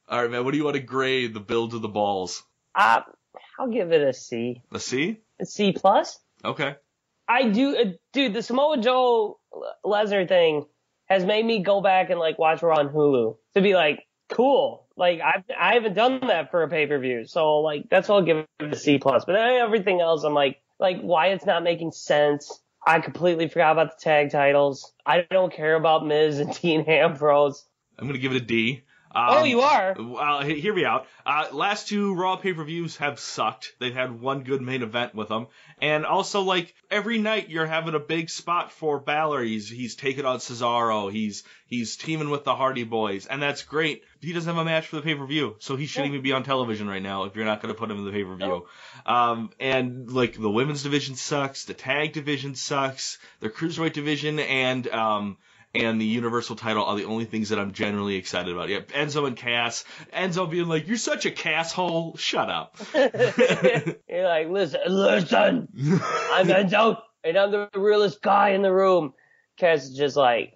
All 0.08 0.22
right, 0.22 0.30
man. 0.30 0.44
What 0.44 0.52
do 0.52 0.56
you 0.58 0.64
want 0.64 0.76
to 0.76 0.82
grade 0.82 1.34
the 1.34 1.40
build 1.40 1.74
of 1.74 1.82
the 1.82 1.88
balls? 1.88 2.42
I'll 2.74 3.04
give 3.70 3.92
it 3.92 4.02
a 4.02 4.12
C. 4.12 4.62
A 4.72 4.78
C? 4.80 5.18
A 5.40 5.46
C 5.46 5.72
plus. 5.72 6.18
Okay. 6.44 6.74
I 7.28 7.48
do, 7.50 7.76
uh, 7.76 7.84
dude. 8.12 8.34
The 8.34 8.42
Samoa 8.42 8.78
Joe 8.80 9.38
Lesnar 9.84 10.26
thing 10.28 10.64
has 11.06 11.24
made 11.24 11.44
me 11.44 11.62
go 11.62 11.80
back 11.80 12.10
and 12.10 12.18
like 12.18 12.38
watch 12.38 12.62
Raw 12.62 12.78
on 12.78 12.88
Hulu 12.88 13.36
to 13.54 13.60
be 13.60 13.74
like, 13.74 14.00
cool. 14.30 14.81
Like 14.96 15.20
I've 15.20 15.44
I 15.58 15.74
haven't 15.74 15.94
done 15.94 16.20
that 16.28 16.50
for 16.50 16.62
a 16.62 16.68
pay 16.68 16.86
per 16.86 16.98
view, 16.98 17.26
so 17.26 17.60
like 17.60 17.88
that's 17.90 18.08
all 18.10 18.18
I'll 18.18 18.24
give 18.24 18.46
it 18.60 18.72
a 18.72 18.76
C 18.76 18.98
plus. 18.98 19.24
But 19.24 19.36
everything 19.36 20.00
else, 20.00 20.24
I'm 20.24 20.34
like 20.34 20.60
like 20.78 21.00
why 21.00 21.28
it's 21.28 21.46
not 21.46 21.62
making 21.62 21.92
sense. 21.92 22.60
I 22.86 23.00
completely 23.00 23.48
forgot 23.48 23.72
about 23.72 23.98
the 23.98 24.02
tag 24.02 24.30
titles. 24.30 24.92
I 25.06 25.26
don't 25.30 25.52
care 25.52 25.76
about 25.76 26.06
Miz 26.06 26.40
and 26.40 26.52
Dean 26.60 26.82
Ambrose. 26.82 27.64
I'm 27.98 28.06
gonna 28.06 28.18
give 28.18 28.32
it 28.32 28.42
a 28.42 28.44
D. 28.44 28.82
oh, 29.14 29.38
Um, 29.40 29.46
you 29.46 29.60
are. 29.60 29.94
Well, 29.98 30.40
he- 30.42 30.60
hear 30.60 30.74
me 30.74 30.84
out. 30.84 31.06
Uh, 31.24 31.46
last 31.52 31.88
two 31.88 32.14
Raw 32.14 32.36
pay-per-views 32.36 32.96
have 32.98 33.18
sucked. 33.20 33.74
They've 33.78 33.94
had 33.94 34.20
one 34.20 34.42
good 34.42 34.62
main 34.62 34.82
event 34.82 35.14
with 35.14 35.28
them, 35.28 35.46
and 35.80 36.04
also 36.06 36.42
like 36.42 36.74
every 36.90 37.18
night 37.18 37.48
you're 37.48 37.66
having 37.66 37.94
a 37.94 37.98
big 38.00 38.30
spot 38.30 38.72
for 38.72 38.98
Balor. 38.98 39.42
He's 39.42 39.68
he's 39.68 39.94
taking 39.96 40.24
on 40.24 40.38
Cesaro. 40.38 41.10
He's 41.12 41.44
he's 41.66 41.96
teaming 41.96 42.30
with 42.30 42.44
the 42.44 42.54
Hardy 42.54 42.84
Boys, 42.84 43.26
and 43.26 43.40
that's 43.42 43.62
great. 43.62 44.02
He 44.20 44.32
doesn't 44.32 44.52
have 44.54 44.60
a 44.60 44.64
match 44.64 44.86
for 44.86 44.96
the 44.96 45.02
pay-per-view, 45.02 45.56
so 45.58 45.76
he 45.76 45.86
shouldn't 45.86 46.12
even 46.12 46.22
be 46.22 46.32
on 46.32 46.42
television 46.44 46.88
right 46.88 47.02
now. 47.02 47.24
If 47.24 47.34
you're 47.36 47.44
not 47.44 47.60
going 47.62 47.74
to 47.74 47.78
put 47.78 47.90
him 47.90 47.98
in 47.98 48.04
the 48.04 48.12
pay-per-view, 48.12 48.66
um, 49.06 49.50
and 49.58 50.10
like 50.10 50.34
the 50.40 50.50
women's 50.50 50.82
division 50.82 51.16
sucks, 51.16 51.64
the 51.64 51.74
tag 51.74 52.12
division 52.12 52.54
sucks, 52.54 53.18
the 53.40 53.48
cruiserweight 53.50 53.92
division, 53.92 54.38
and 54.38 54.86
um 54.88 55.38
and 55.74 56.00
the 56.00 56.04
Universal 56.04 56.56
title 56.56 56.84
are 56.84 56.96
the 56.96 57.04
only 57.04 57.24
things 57.24 57.48
that 57.48 57.58
I'm 57.58 57.72
generally 57.72 58.16
excited 58.16 58.52
about. 58.52 58.68
Yeah, 58.68 58.80
Enzo 58.80 59.26
and 59.26 59.36
Cass. 59.36 59.84
Enzo 60.12 60.50
being 60.50 60.68
like, 60.68 60.86
"You're 60.86 60.96
such 60.96 61.26
a 61.26 61.30
casshole." 61.30 62.16
Shut 62.16 62.50
up. 62.50 62.76
You're 62.94 64.28
like, 64.28 64.48
listen, 64.48 64.80
listen. 64.86 65.68
I'm 66.32 66.48
Enzo, 66.48 66.98
and 67.24 67.36
I'm 67.36 67.50
the 67.50 67.68
realest 67.74 68.22
guy 68.22 68.50
in 68.50 68.62
the 68.62 68.72
room. 68.72 69.14
Cass 69.58 69.84
is 69.84 69.96
just 69.96 70.16
like, 70.16 70.54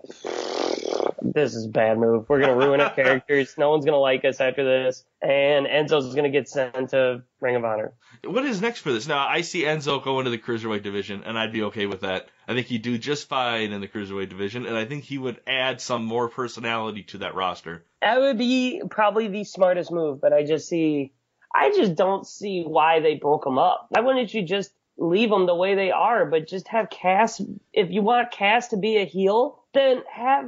this 1.34 1.54
is 1.54 1.66
a 1.66 1.68
bad 1.68 1.98
move. 1.98 2.28
We're 2.28 2.40
gonna 2.40 2.56
ruin 2.56 2.80
our 2.80 2.90
characters. 2.94 3.54
No 3.58 3.70
one's 3.70 3.84
gonna 3.84 3.98
like 3.98 4.24
us 4.24 4.40
after 4.40 4.64
this. 4.64 5.04
And 5.22 5.66
Enzo's 5.66 6.14
gonna 6.14 6.30
get 6.30 6.48
sent 6.48 6.90
to 6.90 7.22
Ring 7.40 7.56
of 7.56 7.64
Honor. 7.64 7.92
what 8.24 8.44
is 8.44 8.60
next 8.60 8.80
for 8.80 8.92
this? 8.92 9.06
Now, 9.06 9.26
I 9.26 9.40
see 9.40 9.62
Enzo 9.64 10.02
go 10.02 10.18
into 10.18 10.30
the 10.30 10.38
cruiserweight 10.38 10.82
division, 10.82 11.22
and 11.24 11.38
I'd 11.38 11.52
be 11.52 11.62
okay 11.64 11.86
with 11.86 12.00
that. 12.00 12.28
I 12.48 12.54
think 12.54 12.66
he'd 12.66 12.82
do 12.82 12.98
just 12.98 13.28
fine 13.28 13.72
in 13.72 13.80
the 13.80 13.88
cruiserweight 13.88 14.28
division, 14.28 14.66
and 14.66 14.76
I 14.76 14.84
think 14.84 15.04
he 15.04 15.18
would 15.18 15.40
add 15.46 15.80
some 15.80 16.04
more 16.04 16.28
personality 16.28 17.02
to 17.04 17.18
that 17.18 17.34
roster. 17.34 17.84
That 18.02 18.20
would 18.20 18.38
be 18.38 18.82
probably 18.88 19.28
the 19.28 19.44
smartest 19.44 19.90
move, 19.90 20.20
but 20.20 20.32
I 20.32 20.44
just 20.44 20.68
see, 20.68 21.12
I 21.54 21.70
just 21.70 21.94
don't 21.94 22.26
see 22.26 22.62
why 22.66 23.00
they 23.00 23.14
broke 23.16 23.46
him 23.46 23.58
up. 23.58 23.86
Why 23.90 24.00
wouldn't 24.02 24.32
you 24.32 24.42
just 24.42 24.72
leave 24.98 25.30
them 25.30 25.46
the 25.46 25.54
way 25.54 25.74
they 25.74 25.90
are, 25.90 26.24
but 26.26 26.46
just 26.48 26.68
have 26.68 26.88
Cass, 26.90 27.40
if 27.72 27.90
you 27.90 28.02
want 28.02 28.30
Cass 28.30 28.68
to 28.68 28.76
be 28.76 28.96
a 28.96 29.04
heel, 29.04 29.62
then 29.74 30.02
have 30.10 30.46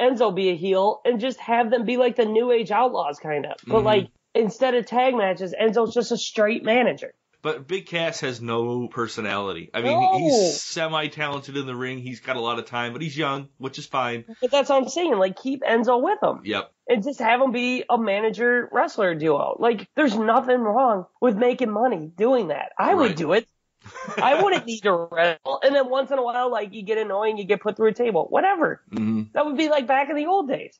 Enzo 0.00 0.34
be 0.34 0.50
a 0.50 0.56
heel 0.56 1.00
and 1.04 1.20
just 1.20 1.38
have 1.40 1.70
them 1.70 1.84
be 1.84 1.96
like 1.96 2.16
the 2.16 2.24
new 2.24 2.50
age 2.50 2.70
outlaws 2.70 3.18
kind 3.18 3.46
of. 3.46 3.52
But 3.66 3.82
Mhm. 3.82 3.84
like, 3.84 4.08
instead 4.34 4.74
of 4.74 4.86
tag 4.86 5.14
matches, 5.14 5.54
Enzo's 5.58 5.94
just 5.94 6.10
a 6.10 6.16
straight 6.16 6.64
manager. 6.64 7.14
But 7.40 7.68
Big 7.68 7.86
Cass 7.86 8.20
has 8.20 8.40
no 8.40 8.88
personality. 8.88 9.68
I 9.74 9.82
mean, 9.82 10.00
No. 10.00 10.16
he's 10.18 10.62
semi-talented 10.62 11.54
in 11.56 11.66
the 11.66 11.76
ring. 11.76 11.98
He's 11.98 12.20
got 12.20 12.36
a 12.36 12.40
lot 12.40 12.58
of 12.58 12.64
time, 12.64 12.94
but 12.94 13.02
he's 13.02 13.18
young, 13.18 13.48
which 13.58 13.78
is 13.78 13.84
fine. 13.86 14.24
But 14.40 14.50
that's 14.50 14.70
what 14.70 14.82
I'm 14.82 14.88
saying. 14.88 15.18
Like, 15.18 15.36
keep 15.36 15.62
Enzo 15.62 16.00
with 16.02 16.22
him. 16.22 16.40
Yep. 16.44 16.70
and 16.86 17.02
just 17.02 17.18
have 17.18 17.40
them 17.40 17.50
be 17.50 17.82
a 17.88 17.96
manager 17.96 18.68
wrestler 18.70 19.14
duo. 19.14 19.56
Like, 19.58 19.88
there's 19.94 20.14
nothing 20.18 20.60
wrong 20.60 21.06
with 21.18 21.34
making 21.34 21.70
money 21.70 22.10
doing 22.14 22.48
that. 22.48 22.72
I 22.78 22.94
would 22.94 23.14
do 23.14 23.32
it. 23.32 23.48
I 24.16 24.42
wouldn't 24.42 24.66
need 24.66 24.80
to 24.80 25.08
wrestle. 25.10 25.60
And 25.62 25.74
then 25.74 25.88
once 25.88 26.10
in 26.10 26.18
a 26.18 26.22
while, 26.22 26.50
like, 26.50 26.72
you 26.72 26.82
get 26.82 26.98
annoying, 26.98 27.36
you 27.38 27.44
get 27.44 27.60
put 27.60 27.76
through 27.76 27.88
a 27.88 27.94
table. 27.94 28.26
Whatever. 28.30 28.82
hmm 28.92 29.22
That 29.32 29.46
would 29.46 29.56
be 29.56 29.68
like 29.68 29.86
back 29.86 30.10
in 30.10 30.16
the 30.16 30.26
old 30.26 30.48
days. 30.48 30.78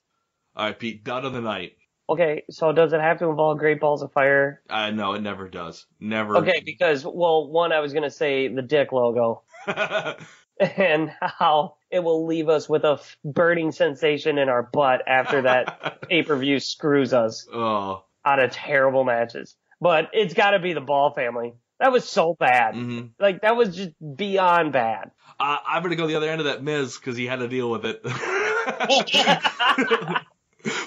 All 0.56 0.66
right, 0.66 0.78
Pete. 0.78 1.04
Done 1.04 1.24
of 1.24 1.32
the 1.32 1.40
night. 1.40 1.72
Okay, 2.08 2.42
so 2.50 2.70
does 2.70 2.92
it 2.92 3.00
have 3.00 3.18
to 3.20 3.28
involve 3.30 3.58
Great 3.58 3.80
Balls 3.80 4.02
of 4.02 4.12
Fire? 4.12 4.60
Uh, 4.68 4.90
no, 4.90 5.14
it 5.14 5.22
never 5.22 5.48
does. 5.48 5.86
Never. 6.00 6.36
Okay, 6.36 6.62
because, 6.64 7.02
well, 7.04 7.48
one, 7.50 7.72
I 7.72 7.80
was 7.80 7.94
gonna 7.94 8.10
say 8.10 8.48
the 8.48 8.62
dick 8.62 8.92
logo. 8.92 9.42
And 10.60 11.10
how 11.20 11.78
it 11.90 11.98
will 11.98 12.26
leave 12.26 12.48
us 12.48 12.68
with 12.68 12.84
a 12.84 12.92
f- 12.92 13.16
burning 13.24 13.72
sensation 13.72 14.38
in 14.38 14.48
our 14.48 14.62
butt 14.62 15.02
after 15.08 15.42
that 15.42 16.02
pay-per-view 16.08 16.60
screws 16.60 17.12
us. 17.12 17.44
oh. 17.52 18.04
out 18.24 18.38
of 18.38 18.52
terrible 18.52 19.02
matches. 19.02 19.56
But 19.80 20.10
it's 20.12 20.32
got 20.32 20.52
to 20.52 20.60
be 20.60 20.72
the 20.72 20.80
Ball 20.80 21.12
family. 21.12 21.54
That 21.80 21.92
was 21.92 22.08
so 22.08 22.34
bad. 22.38 22.74
hmm 22.74 23.00
Like 23.18 23.42
that 23.42 23.56
was 23.56 23.76
just 23.76 23.90
beyond 24.16 24.72
bad. 24.72 25.10
Uh, 25.40 25.56
I'm 25.66 25.82
gonna 25.82 25.96
go 25.96 26.06
the 26.06 26.16
other 26.16 26.30
end 26.30 26.40
of 26.40 26.46
that 26.46 26.62
Miz 26.62 26.96
because 26.96 27.16
he 27.16 27.26
had 27.26 27.40
to 27.40 27.48
deal 27.48 27.70
with 27.70 27.84
it. 27.84 28.02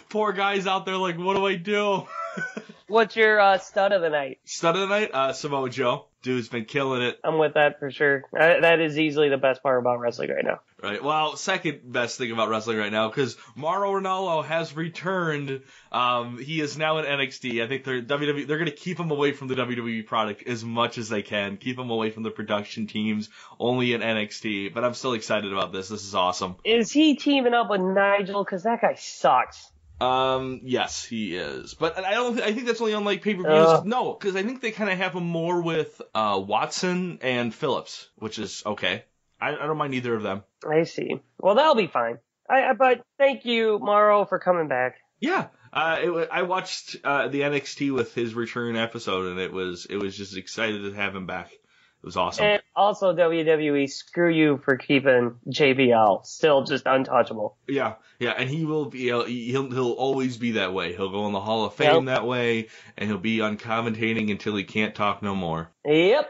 Poor 0.10 0.32
guys 0.32 0.65
out 0.65 0.86
there, 0.86 0.97
like, 0.97 1.17
what 1.17 1.36
do 1.36 1.45
I 1.45 1.56
do? 1.56 2.08
What's 2.88 3.15
your 3.15 3.39
uh, 3.39 3.58
stud 3.58 3.91
of 3.91 4.02
the 4.02 4.10
night? 4.10 4.39
Stud 4.45 4.76
of 4.76 4.82
the 4.82 4.88
night, 4.88 5.12
uh, 5.13 5.34
Samoa 5.34 5.69
Joe. 5.69 6.06
Dude's 6.23 6.47
been 6.47 6.65
killing 6.65 7.02
it. 7.02 7.19
I'm 7.23 7.38
with 7.38 7.56
that 7.56 7.80
for 7.80 7.91
sure. 7.91 8.23
Uh, 8.34 8.62
that 8.62 8.80
is 8.80 8.97
easily 8.97 9.30
the 9.30 9.38
best 9.38 9.62
part 9.62 9.80
about 9.80 10.00
wrestling 10.00 10.30
right 10.30 10.45
now. 10.45 10.62
Right. 10.82 11.04
Well, 11.04 11.38
second 11.38 11.92
best 11.92 12.20
thing 12.20 12.32
about 12.32 12.50
wrestling 12.50 12.78
right 12.78 12.92
now 12.92 13.10
because 13.10 13.36
Mauro 13.56 13.94
Ranallo 13.94 14.46
has 14.46 14.76
returned. 14.76 15.63
Um, 15.92 16.38
he 16.38 16.62
is 16.62 16.78
now 16.78 17.00
in 17.00 17.06
NXT. 17.06 17.63
I 17.63 17.68
think 17.68 17.84
they're 17.84 18.04
WWE. 18.04 18.46
They're 18.46 18.60
going 18.60 18.70
to 18.70 18.76
keep 18.76 19.00
him 19.00 19.10
away 19.10 19.32
from 19.32 19.48
the 19.48 19.56
WWE 19.56 20.06
product 20.06 20.48
as 20.48 20.63
much 20.63 21.00
as 21.00 21.10
they 21.10 21.24
can. 21.24 21.58
Keep 21.58 21.80
him 21.80 21.90
away 21.90 22.12
from 22.12 22.22
the 22.22 22.30
production 22.30 22.86
teams. 22.86 23.30
Only 23.60 23.94
in 23.94 24.02
NXT. 24.02 24.72
But 24.72 24.84
I'm 24.84 24.94
still 24.94 25.13
excited 25.13 25.52
about 25.52 25.74
this. 25.74 25.90
This 25.90 26.04
is 26.04 26.13
awesome. 26.13 26.58
Is 26.63 26.92
he 26.92 27.16
teaming 27.16 27.56
up 27.56 27.72
with 27.72 27.82
Nigel? 27.82 28.44
Because 28.44 28.62
that 28.62 28.80
guy 28.80 28.94
sucks. 28.94 29.72
Um, 30.00 30.62
yes, 30.63 31.04
he 31.04 31.36
is. 31.36 31.74
But 31.74 31.98
I 31.98 32.13
don't. 32.13 32.40
I 32.40 32.54
think 32.54 32.68
that's 32.68 32.82
only 32.82 32.94
on 32.94 33.04
like 33.04 33.24
pay 33.24 33.34
per 33.34 33.42
views. 33.42 33.68
Ugh. 33.68 33.86
No, 33.88 34.13
because 34.13 34.36
I 34.36 34.44
think 34.44 34.62
they 34.62 34.70
kind 34.70 34.92
of 34.92 34.98
have 35.00 35.13
him 35.13 35.26
more 35.26 35.60
with 35.63 36.00
uh 36.13 36.40
Watson 36.46 37.18
and 37.24 37.52
Phillips, 37.52 38.08
which 38.18 38.38
is 38.38 38.62
okay. 38.63 39.06
I, 39.39 39.50
I 39.56 39.67
don't 39.67 39.78
mind 39.78 39.93
either 39.93 40.15
of 40.15 40.23
them. 40.23 40.43
I 40.67 40.84
see. 40.84 41.21
Well, 41.39 41.56
that'll 41.56 41.76
be 41.76 41.88
fine. 41.88 42.17
I, 42.50 42.73
but 42.73 43.02
thank 43.17 43.45
you, 43.45 43.78
Mauro, 43.80 44.26
for 44.26 44.39
coming 44.39 44.67
back. 44.67 44.95
Yeah, 45.19 45.47
uh, 45.73 45.97
it, 46.00 46.30
I 46.32 46.43
watched 46.43 46.95
uh, 47.04 47.28
the 47.28 47.41
NXT 47.41 47.93
with 47.93 48.13
his 48.13 48.34
return 48.36 48.76
episode, 48.76 49.32
and 49.32 49.39
it 49.39 49.52
was 49.52 49.86
it 49.89 49.97
was 49.97 50.15
just 50.15 50.38
excited 50.38 50.84
to 50.84 50.93
have 50.93 51.15
him 51.15 51.26
back. 51.26 51.52
It 51.52 52.06
was 52.06 52.15
awesome. 52.15 52.45
And 52.45 52.62
also 52.76 53.13
WWE, 53.15 53.89
screw 53.89 54.32
you 54.32 54.62
for 54.63 54.78
keeping 54.78 55.36
JBL 55.50 56.26
still 56.28 56.63
just 56.63 56.86
untouchable. 56.86 57.58
yeah, 57.67 57.95
yeah, 58.19 58.32
and 58.38 58.47
he 58.50 58.65
will 58.65 58.86
be 58.86 59.00
he'll 59.00 59.26
he'll 59.26 59.91
always 59.93 60.38
be 60.38 60.52
that 60.54 60.73
way. 60.73 60.93
He'll 60.93 61.10
go 61.10 61.26
in 61.26 61.34
the 61.34 61.41
Hall 61.41 61.65
of 61.65 61.73
Fame 61.73 62.06
Yep. 62.06 62.06
that 62.06 62.28
way, 62.28 62.67
and 62.95 63.10
he'll 63.10 63.17
be 63.17 63.41
on 63.41 63.58
commentating 63.58 64.30
until 64.32 64.56
he 64.56 64.63
can't 64.63 64.93
talk 64.95 65.21
no 65.23 65.34
more. 65.36 65.71
Yep. 65.84 66.30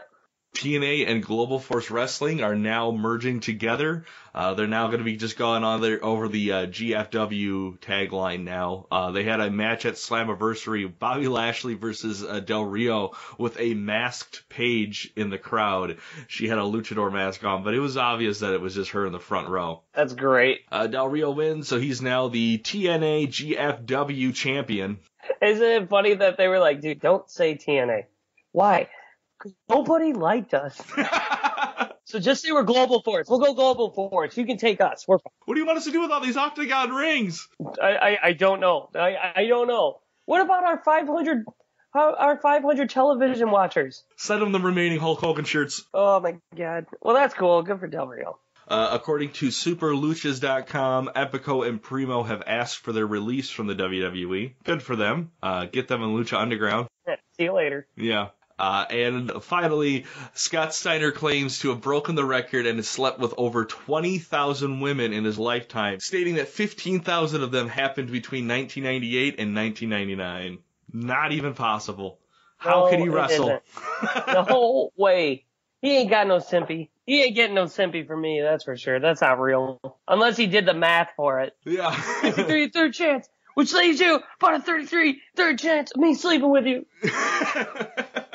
TNA 0.54 1.08
and 1.08 1.22
Global 1.22 1.60
Force 1.60 1.90
Wrestling 1.90 2.42
are 2.42 2.56
now 2.56 2.90
merging 2.90 3.40
together. 3.40 4.04
Uh, 4.34 4.54
they're 4.54 4.66
now 4.66 4.86
going 4.86 4.98
to 4.98 5.04
be 5.04 5.16
just 5.16 5.36
going 5.36 5.62
on 5.62 5.80
there 5.80 6.04
over 6.04 6.28
the 6.28 6.52
uh, 6.52 6.66
GFW 6.66 7.78
tagline 7.78 8.44
now. 8.44 8.86
Uh, 8.90 9.10
they 9.12 9.22
had 9.24 9.40
a 9.40 9.50
match 9.50 9.86
at 9.86 9.94
Slammiversary, 9.94 10.92
Bobby 10.98 11.28
Lashley 11.28 11.74
versus 11.74 12.24
uh, 12.24 12.40
Del 12.40 12.64
Rio 12.64 13.12
with 13.36 13.58
a 13.60 13.74
masked 13.74 14.48
Paige 14.48 15.12
in 15.16 15.30
the 15.30 15.38
crowd. 15.38 15.98
She 16.26 16.48
had 16.48 16.58
a 16.58 16.62
luchador 16.62 17.12
mask 17.12 17.44
on, 17.44 17.62
but 17.62 17.74
it 17.74 17.80
was 17.80 17.96
obvious 17.96 18.40
that 18.40 18.54
it 18.54 18.60
was 18.60 18.74
just 18.74 18.90
her 18.92 19.06
in 19.06 19.12
the 19.12 19.20
front 19.20 19.48
row. 19.48 19.82
That's 19.94 20.14
great. 20.14 20.60
Uh, 20.72 20.88
Del 20.88 21.08
Rio 21.08 21.30
wins, 21.30 21.68
so 21.68 21.78
he's 21.78 22.02
now 22.02 22.28
the 22.28 22.58
TNA 22.58 23.28
GFW 23.28 24.34
champion. 24.34 24.98
Isn't 25.40 25.64
it 25.64 25.88
funny 25.88 26.14
that 26.14 26.36
they 26.36 26.48
were 26.48 26.58
like, 26.58 26.80
dude, 26.80 27.00
don't 27.00 27.28
say 27.30 27.54
TNA. 27.54 28.04
Why? 28.52 28.88
Because 29.38 29.54
nobody 29.68 30.12
liked 30.12 30.54
us. 30.54 30.80
So 32.08 32.18
just 32.18 32.40
say 32.42 32.52
we're 32.52 32.62
Global 32.62 33.02
Force. 33.02 33.26
We'll 33.28 33.38
go 33.38 33.52
Global 33.52 33.90
Force. 33.90 34.34
You 34.34 34.46
can 34.46 34.56
take 34.56 34.80
us. 34.80 35.04
We're 35.06 35.18
fine. 35.18 35.30
what 35.44 35.54
do 35.54 35.60
you 35.60 35.66
want 35.66 35.76
us 35.76 35.84
to 35.84 35.90
do 35.90 36.00
with 36.00 36.10
all 36.10 36.20
these 36.22 36.38
octagon 36.38 36.90
rings? 36.94 37.46
I, 37.82 37.96
I, 37.96 38.18
I 38.28 38.32
don't 38.32 38.60
know. 38.60 38.88
I, 38.94 39.32
I 39.36 39.46
don't 39.46 39.68
know. 39.68 39.98
What 40.24 40.40
about 40.40 40.64
our 40.64 40.82
500, 40.82 41.44
our 41.92 42.16
our 42.16 42.40
500 42.40 42.88
television 42.88 43.50
watchers? 43.50 44.04
Send 44.16 44.40
them 44.40 44.52
the 44.52 44.58
remaining 44.58 44.98
Hulk 44.98 45.18
Hogan 45.20 45.44
shirts. 45.44 45.84
Oh 45.92 46.18
my 46.20 46.36
god. 46.56 46.86
Well, 47.02 47.14
that's 47.14 47.34
cool. 47.34 47.62
Good 47.62 47.78
for 47.78 47.88
Del 47.88 48.06
Rio. 48.06 48.38
Uh, 48.66 48.88
according 48.92 49.32
to 49.32 49.48
SuperLuchas.com, 49.48 51.10
Epico 51.14 51.68
and 51.68 51.82
Primo 51.82 52.22
have 52.22 52.42
asked 52.46 52.78
for 52.78 52.92
their 52.92 53.06
release 53.06 53.50
from 53.50 53.66
the 53.66 53.74
WWE. 53.74 54.54
Good 54.64 54.82
for 54.82 54.96
them. 54.96 55.32
Uh, 55.42 55.66
get 55.66 55.88
them 55.88 56.02
in 56.02 56.10
Lucha 56.10 56.38
Underground. 56.38 56.88
See 57.36 57.44
you 57.44 57.52
later. 57.52 57.86
Yeah. 57.96 58.28
Uh, 58.58 58.84
and 58.90 59.30
finally, 59.42 60.04
Scott 60.34 60.74
Steiner 60.74 61.12
claims 61.12 61.60
to 61.60 61.68
have 61.70 61.80
broken 61.80 62.14
the 62.16 62.24
record 62.24 62.66
and 62.66 62.76
has 62.78 62.88
slept 62.88 63.18
with 63.20 63.32
over 63.38 63.64
20,000 63.64 64.80
women 64.80 65.12
in 65.12 65.24
his 65.24 65.38
lifetime, 65.38 66.00
stating 66.00 66.34
that 66.36 66.48
15,000 66.48 67.42
of 67.42 67.50
them 67.52 67.68
happened 67.68 68.10
between 68.10 68.48
1998 68.48 69.38
and 69.38 69.54
1999. 69.54 70.58
Not 70.92 71.32
even 71.32 71.54
possible. 71.54 72.18
How 72.56 72.86
No, 72.86 72.90
can 72.90 73.00
he 73.00 73.08
wrestle? 73.08 73.60
The 74.02 74.44
whole 74.48 74.92
way. 74.96 75.44
He 75.80 75.96
ain't 75.98 76.10
got 76.10 76.26
no 76.26 76.38
simpy. 76.38 76.88
He 77.06 77.22
ain't 77.22 77.36
getting 77.36 77.54
no 77.54 77.64
simpy 77.66 78.04
from 78.06 78.20
me, 78.20 78.40
that's 78.42 78.64
for 78.64 78.76
sure. 78.76 78.98
That's 78.98 79.20
not 79.20 79.38
real. 79.40 79.80
Unless 80.08 80.36
he 80.36 80.46
did 80.46 80.66
the 80.66 80.74
math 80.74 81.10
for 81.16 81.40
it. 81.40 81.56
yeah. 81.64 81.92
Third, 81.92 82.72
third 82.74 82.92
chance. 82.94 83.28
which 83.54 83.72
leaves 83.72 84.00
you 84.00 84.20
about 84.40 84.54
a 84.56 84.60
33 84.60 85.20
third 85.36 85.58
chance 85.60 85.92
of 85.92 86.00
me 86.00 86.14
sleeping 86.14 86.50
with 86.50 86.66
you. 86.66 86.84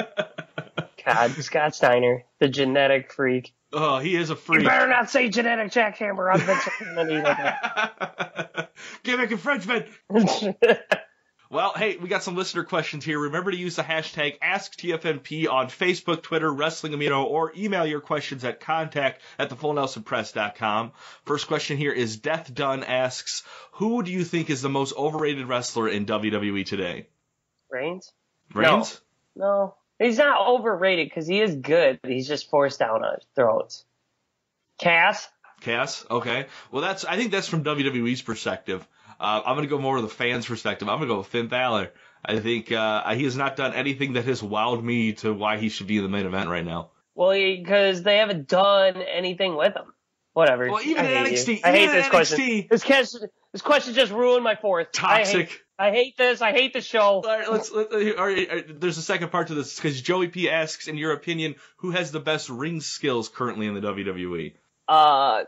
God, 1.05 1.31
Scott 1.43 1.75
Steiner, 1.75 2.23
the 2.39 2.47
genetic 2.47 3.11
freak. 3.13 3.53
oh, 3.71 3.99
he 3.99 4.15
is 4.15 4.29
a 4.29 4.33
You 4.33 4.37
freak. 4.37 4.65
better 4.67 4.87
not 4.87 5.09
say 5.09 5.29
genetic 5.29 5.71
jackhammer 5.71 6.33
on 6.33 6.39
Vince 6.41 6.67
like 8.55 8.69
Gimmick 9.03 9.31
and 9.31 9.39
Frenchman. 9.39 9.85
Well, 11.49 11.73
hey, 11.75 11.97
we 11.97 12.07
got 12.09 12.23
some 12.23 12.35
listener 12.35 12.63
questions 12.63 13.05
here. 13.05 13.19
Remember 13.19 13.51
to 13.51 13.57
use 13.57 13.75
the 13.75 13.83
hashtag 13.83 14.39
AskTFNP 14.39 15.47
on 15.47 15.67
Facebook, 15.67 16.23
Twitter, 16.23 16.51
Wrestling 16.51 16.93
Amino, 16.93 17.25
or 17.25 17.53
email 17.55 17.85
your 17.85 18.01
questions 18.01 18.43
at 18.43 18.59
contact 18.59 19.21
at 19.37 19.51
thefullnelsonpress.com. 19.51 20.93
First 21.25 21.45
question 21.47 21.77
here 21.77 21.91
is 21.91 22.17
Death 22.17 22.51
Dunn 22.51 22.83
asks, 22.83 23.43
who 23.73 24.01
do 24.01 24.11
you 24.11 24.23
think 24.23 24.49
is 24.49 24.63
the 24.63 24.69
most 24.69 24.95
overrated 24.97 25.45
wrestler 25.47 25.87
in 25.87 26.07
WWE 26.07 26.65
today? 26.65 27.05
Reigns? 27.69 28.11
Reigns? 28.55 28.99
No. 29.35 29.75
He's 30.03 30.17
not 30.17 30.47
overrated 30.47 31.07
because 31.07 31.27
he 31.27 31.39
is 31.41 31.55
good. 31.55 31.99
But 32.01 32.11
he's 32.11 32.27
just 32.27 32.49
forced 32.49 32.79
down 32.79 33.03
our 33.03 33.19
throats. 33.35 33.85
Cass? 34.79 35.27
Cass? 35.61 36.05
Okay. 36.09 36.47
Well, 36.71 36.81
that's, 36.81 37.05
I 37.05 37.15
think 37.15 37.31
that's 37.31 37.47
from 37.47 37.63
WWE's 37.63 38.21
perspective. 38.21 38.85
Uh, 39.19 39.41
I'm 39.45 39.55
going 39.55 39.67
to 39.67 39.69
go 39.69 39.79
more 39.79 39.95
with 39.95 40.03
the 40.03 40.09
fans' 40.09 40.45
perspective. 40.45 40.89
I'm 40.89 40.97
going 40.97 41.07
to 41.07 41.13
go 41.13 41.17
with 41.19 41.27
Finn 41.27 41.47
Balor. 41.47 41.91
I 42.25 42.39
think 42.39 42.71
uh, 42.71 43.13
he 43.13 43.23
has 43.23 43.37
not 43.37 43.55
done 43.55 43.73
anything 43.73 44.13
that 44.13 44.25
has 44.25 44.41
wowed 44.41 44.83
me 44.83 45.13
to 45.13 45.33
why 45.33 45.57
he 45.57 45.69
should 45.69 45.87
be 45.87 45.97
in 45.97 46.03
the 46.03 46.09
main 46.09 46.25
event 46.25 46.49
right 46.49 46.65
now. 46.65 46.89
Well, 47.15 47.31
because 47.31 48.01
they 48.03 48.17
haven't 48.17 48.47
done 48.47 48.97
anything 48.97 49.55
with 49.55 49.75
him. 49.75 49.93
Whatever. 50.33 50.69
Well, 50.69 50.81
even 50.81 51.05
I 51.05 51.09
in 51.09 51.25
NXT 51.25 51.47
you. 51.47 51.59
I 51.63 51.71
hate 51.71 51.91
this 51.91 52.09
question. 52.09 52.67
This 52.69 52.83
question, 52.83 53.29
this 53.53 53.61
question 53.61 53.93
just 53.93 54.11
ruined 54.11 54.43
my 54.43 54.55
fourth. 54.55 54.87
I 55.01 55.19
hate, 55.19 55.23
Toxic. 55.25 55.59
I 55.79 55.91
hate 55.91 56.17
this. 56.17 56.41
I 56.41 56.51
hate 56.51 56.73
the 56.73 56.81
show. 56.81 56.99
All 56.99 57.21
right, 57.23 57.49
let's. 57.51 57.71
Let, 57.71 57.91
uh, 57.93 58.13
all 58.19 58.27
right, 58.27 58.79
there's 58.79 58.97
a 58.97 59.01
second 59.01 59.31
part 59.31 59.47
to 59.47 59.53
this 59.55 59.75
because 59.75 60.01
Joey 60.01 60.27
P 60.27 60.49
asks, 60.49 60.87
in 60.87 60.97
your 60.97 61.13
opinion, 61.13 61.55
who 61.77 61.91
has 61.91 62.11
the 62.11 62.19
best 62.19 62.49
ring 62.49 62.81
skills 62.81 63.29
currently 63.29 63.67
in 63.67 63.73
the 63.73 63.81
WWE? 63.81 64.53
Uh, 64.87 65.43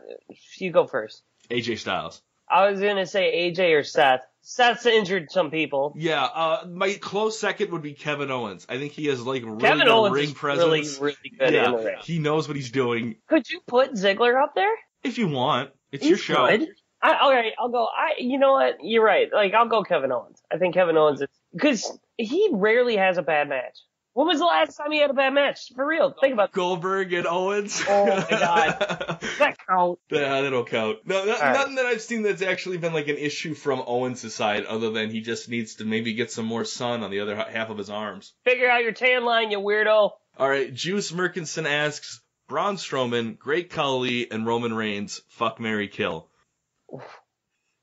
you 0.58 0.70
go 0.72 0.86
first. 0.86 1.22
AJ 1.50 1.78
Styles. 1.78 2.22
I 2.48 2.70
was 2.70 2.80
gonna 2.80 3.06
say 3.06 3.50
AJ 3.50 3.78
or 3.78 3.82
Seth. 3.82 4.20
Seth's 4.40 4.86
injured 4.86 5.32
some 5.32 5.50
people. 5.50 5.92
Yeah, 5.96 6.22
uh, 6.22 6.64
my 6.68 6.94
close 6.94 7.36
second 7.38 7.72
would 7.72 7.82
be 7.82 7.94
Kevin 7.94 8.30
Owens. 8.30 8.66
I 8.68 8.78
think 8.78 8.92
he 8.92 9.06
has 9.06 9.20
like 9.20 9.44
really 9.44 9.58
Kevin 9.58 9.86
good 9.86 9.88
Owens 9.88 10.14
ring 10.14 10.24
is 10.26 10.32
presence. 10.32 10.98
really, 11.00 11.14
really 11.20 11.36
good 11.38 11.52
yeah, 11.52 12.00
he 12.02 12.20
knows 12.20 12.46
what 12.46 12.56
he's 12.56 12.70
doing. 12.70 13.16
Could 13.28 13.50
you 13.50 13.60
put 13.66 13.94
Ziggler 13.94 14.40
up 14.40 14.54
there? 14.54 14.70
If 15.02 15.18
you 15.18 15.28
want, 15.28 15.70
it's 15.90 16.02
He's 16.04 16.10
your 16.10 16.18
show. 16.18 16.46
good. 16.46 16.68
I, 17.02 17.18
all 17.18 17.32
right, 17.32 17.52
I'll 17.58 17.68
go. 17.68 17.84
I, 17.84 18.14
you 18.18 18.38
know 18.38 18.52
what? 18.52 18.78
You're 18.82 19.04
right. 19.04 19.28
Like, 19.32 19.54
I'll 19.54 19.68
go 19.68 19.82
Kevin 19.82 20.12
Owens. 20.12 20.40
I 20.52 20.58
think 20.58 20.74
Kevin 20.74 20.96
Owens 20.96 21.20
is 21.20 21.28
because 21.52 21.98
he 22.16 22.48
rarely 22.52 22.96
has 22.96 23.18
a 23.18 23.22
bad 23.22 23.48
match. 23.48 23.78
When 24.16 24.26
was 24.28 24.38
the 24.38 24.46
last 24.46 24.78
time 24.78 24.92
he 24.92 24.98
had 24.98 25.10
a 25.10 25.12
bad 25.12 25.34
match? 25.34 25.72
For 25.74 25.86
real, 25.86 26.10
think 26.18 26.32
about 26.32 26.50
Goldberg 26.52 27.12
and 27.12 27.26
Owens. 27.26 27.84
Oh 27.86 28.06
my 28.06 28.26
God. 28.30 28.78
that 29.38 29.58
count. 29.68 29.98
Yeah, 30.10 30.40
that 30.40 30.48
don't 30.48 30.66
count. 30.66 31.00
No, 31.04 31.26
no 31.26 31.34
All 31.34 31.38
right. 31.38 31.52
nothing 31.52 31.74
that 31.74 31.84
I've 31.84 32.00
seen 32.00 32.22
that's 32.22 32.40
actually 32.40 32.78
been 32.78 32.94
like 32.94 33.08
an 33.08 33.18
issue 33.18 33.52
from 33.52 33.82
Owens' 33.86 34.32
side, 34.32 34.64
other 34.64 34.90
than 34.90 35.10
he 35.10 35.20
just 35.20 35.50
needs 35.50 35.74
to 35.76 35.84
maybe 35.84 36.14
get 36.14 36.32
some 36.32 36.46
more 36.46 36.64
sun 36.64 37.02
on 37.02 37.10
the 37.10 37.20
other 37.20 37.36
half 37.36 37.68
of 37.68 37.76
his 37.76 37.90
arms. 37.90 38.32
Figure 38.44 38.70
out 38.70 38.82
your 38.82 38.92
tan 38.92 39.26
line, 39.26 39.50
you 39.50 39.58
weirdo. 39.58 40.12
All 40.38 40.48
right, 40.48 40.72
Juice 40.72 41.12
Merkinson 41.12 41.66
asks 41.66 42.22
Braun 42.48 42.76
Strowman, 42.76 43.38
Great 43.38 43.68
Khali, 43.68 44.30
and 44.30 44.46
Roman 44.46 44.72
Reigns. 44.72 45.20
Fuck 45.28 45.60
Marry 45.60 45.88
Kill. 45.88 46.30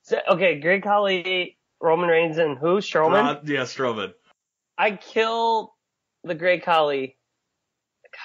So, 0.03 0.19
okay, 0.31 0.59
Great 0.59 0.83
Khali, 0.83 1.57
Roman 1.81 2.09
Reigns, 2.09 2.37
and 2.37 2.57
who? 2.57 2.77
Strowman. 2.79 3.09
Braun, 3.09 3.39
yeah, 3.45 3.61
Strowman. 3.61 4.13
I 4.77 4.91
kill 4.91 5.73
the 6.23 6.35
Great 6.35 6.63
Khali. 6.65 7.17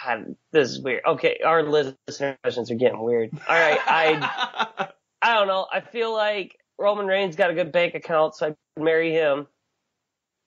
God, 0.05 0.37
this 0.53 0.71
is 0.71 0.83
weird. 0.83 1.03
Okay, 1.07 1.41
our 1.45 1.63
listener 1.63 2.37
questions 2.43 2.71
are 2.71 2.75
getting 2.75 3.01
weird. 3.03 3.31
All 3.33 3.55
right, 3.59 3.79
I 3.87 4.89
I 5.23 5.35
don't 5.35 5.47
know. 5.49 5.67
I 5.73 5.81
feel 5.81 6.13
like 6.13 6.57
Roman 6.79 7.07
Reigns 7.07 7.37
got 7.37 7.51
a 7.51 7.55
good 7.55 7.73
bank 7.73 7.95
account, 7.95 8.35
so 8.35 8.49
I'd 8.49 8.57
marry 8.83 9.13
him. 9.13 9.47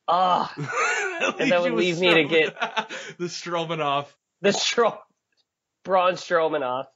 Ah, 0.07 0.53
And 1.39 1.51
that 1.51 1.61
would 1.61 1.73
leave 1.73 1.99
me 1.99 2.13
to 2.13 2.23
get- 2.25 2.55
the 3.17 3.25
Strowman 3.25 3.79
off. 3.79 4.15
the 4.41 4.49
Stro- 4.49 4.97
Braun 5.83 6.13
Strowman 6.13 6.61
off. 6.61 6.87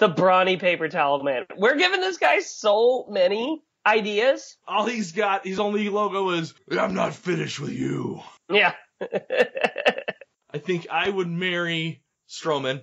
The 0.00 0.08
brawny 0.08 0.56
paper 0.56 0.88
towel 0.88 1.22
man. 1.22 1.44
We're 1.58 1.76
giving 1.76 2.00
this 2.00 2.16
guy 2.16 2.40
so 2.40 3.06
many 3.10 3.62
ideas. 3.84 4.56
All 4.66 4.86
he's 4.86 5.12
got, 5.12 5.46
his 5.46 5.60
only 5.60 5.90
logo 5.90 6.30
is 6.30 6.54
"I'm 6.70 6.94
not 6.94 7.14
finished 7.14 7.60
with 7.60 7.72
you." 7.72 8.22
Yeah. 8.50 8.72
I 10.52 10.58
think 10.58 10.86
I 10.90 11.08
would 11.08 11.28
marry 11.28 12.02
Strowman. 12.28 12.82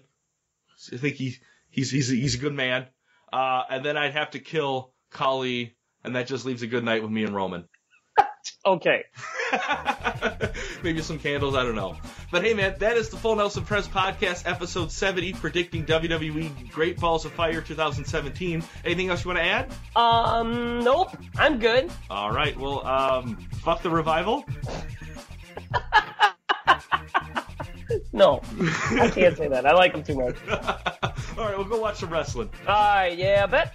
I 0.93 0.97
think 0.97 1.15
he 1.15 1.38
he's 1.71 1.89
he's 1.89 2.08
he's 2.08 2.36
a 2.36 2.39
good 2.39 2.53
man. 2.53 2.86
Uh, 3.34 3.63
and 3.67 3.84
then 3.84 3.97
I'd 3.97 4.13
have 4.13 4.32
to 4.32 4.39
kill 4.39 4.93
Khali, 5.10 5.75
and 6.03 6.15
that 6.15 6.27
just 6.27 6.45
leaves 6.45 6.62
a 6.62 6.67
good 6.67 6.84
night 6.84 7.01
with 7.01 7.12
me 7.12 7.23
and 7.23 7.36
Roman. 7.36 7.67
okay. 8.65 9.06
Maybe 10.83 11.01
some 11.01 11.19
candles, 11.19 11.55
I 11.55 11.63
don't 11.63 11.75
know. 11.75 11.97
But 12.31 12.43
hey, 12.43 12.53
man, 12.53 12.75
that 12.79 12.97
is 12.97 13.10
the 13.10 13.17
Full 13.17 13.36
Nelson 13.36 13.63
Press 13.63 13.88
Podcast, 13.88 14.47
episode 14.49 14.91
70, 14.91 15.33
predicting 15.33 15.86
WWE 15.86 16.69
Great 16.71 16.99
Balls 16.99 17.25
of 17.25 17.31
Fire 17.33 17.62
2017. 17.62 18.63
Anything 18.86 19.10
else 19.10 19.23
you 19.23 19.29
want 19.29 19.39
to 19.39 19.45
add? 19.45 19.71
Um, 19.95 20.79
nope. 20.79 21.15
I'm 21.38 21.60
good. 21.60 21.89
All 22.10 22.31
right, 22.31 22.57
well, 22.57 22.86
um, 22.86 23.38
fuck 23.63 23.81
the 23.81 23.89
revival. 23.89 24.45
No, 28.12 28.41
I 28.99 29.10
can't 29.13 29.38
say 29.38 29.47
that. 29.47 29.65
I 29.65 29.73
like 29.73 29.93
him 29.93 30.03
too 30.03 30.15
much. 30.15 30.36
All 30.49 31.45
right, 31.45 31.57
we'll 31.57 31.65
go 31.65 31.79
watch 31.79 31.99
some 31.99 32.10
wrestling. 32.10 32.49
Alright, 32.67 33.17
yeah, 33.17 33.41
I 33.43 33.45
bet. 33.45 33.73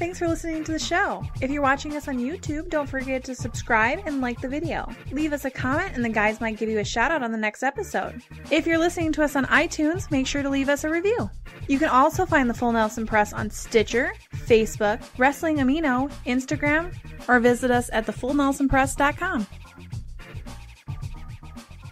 Thanks 0.00 0.18
for 0.18 0.28
listening 0.28 0.64
to 0.64 0.72
the 0.72 0.78
show. 0.78 1.22
If 1.42 1.50
you're 1.50 1.60
watching 1.60 1.94
us 1.94 2.08
on 2.08 2.16
YouTube, 2.16 2.70
don't 2.70 2.88
forget 2.88 3.22
to 3.24 3.34
subscribe 3.34 4.00
and 4.06 4.22
like 4.22 4.40
the 4.40 4.48
video. 4.48 4.88
Leave 5.12 5.34
us 5.34 5.44
a 5.44 5.50
comment 5.50 5.92
and 5.94 6.02
the 6.02 6.08
guys 6.08 6.40
might 6.40 6.56
give 6.56 6.70
you 6.70 6.78
a 6.78 6.84
shout 6.84 7.12
out 7.12 7.22
on 7.22 7.32
the 7.32 7.36
next 7.36 7.62
episode. 7.62 8.22
If 8.50 8.66
you're 8.66 8.78
listening 8.78 9.12
to 9.12 9.22
us 9.22 9.36
on 9.36 9.44
iTunes, 9.44 10.10
make 10.10 10.26
sure 10.26 10.42
to 10.42 10.48
leave 10.48 10.70
us 10.70 10.84
a 10.84 10.88
review. 10.88 11.28
You 11.68 11.78
can 11.78 11.90
also 11.90 12.24
find 12.24 12.48
the 12.48 12.54
Full 12.54 12.72
Nelson 12.72 13.04
Press 13.04 13.34
on 13.34 13.50
Stitcher, 13.50 14.14
Facebook, 14.32 15.02
Wrestling 15.18 15.58
Amino, 15.58 16.10
Instagram, 16.24 16.94
or 17.28 17.38
visit 17.38 17.70
us 17.70 17.90
at 17.92 18.06
thefullnelsonpress.com. 18.06 19.46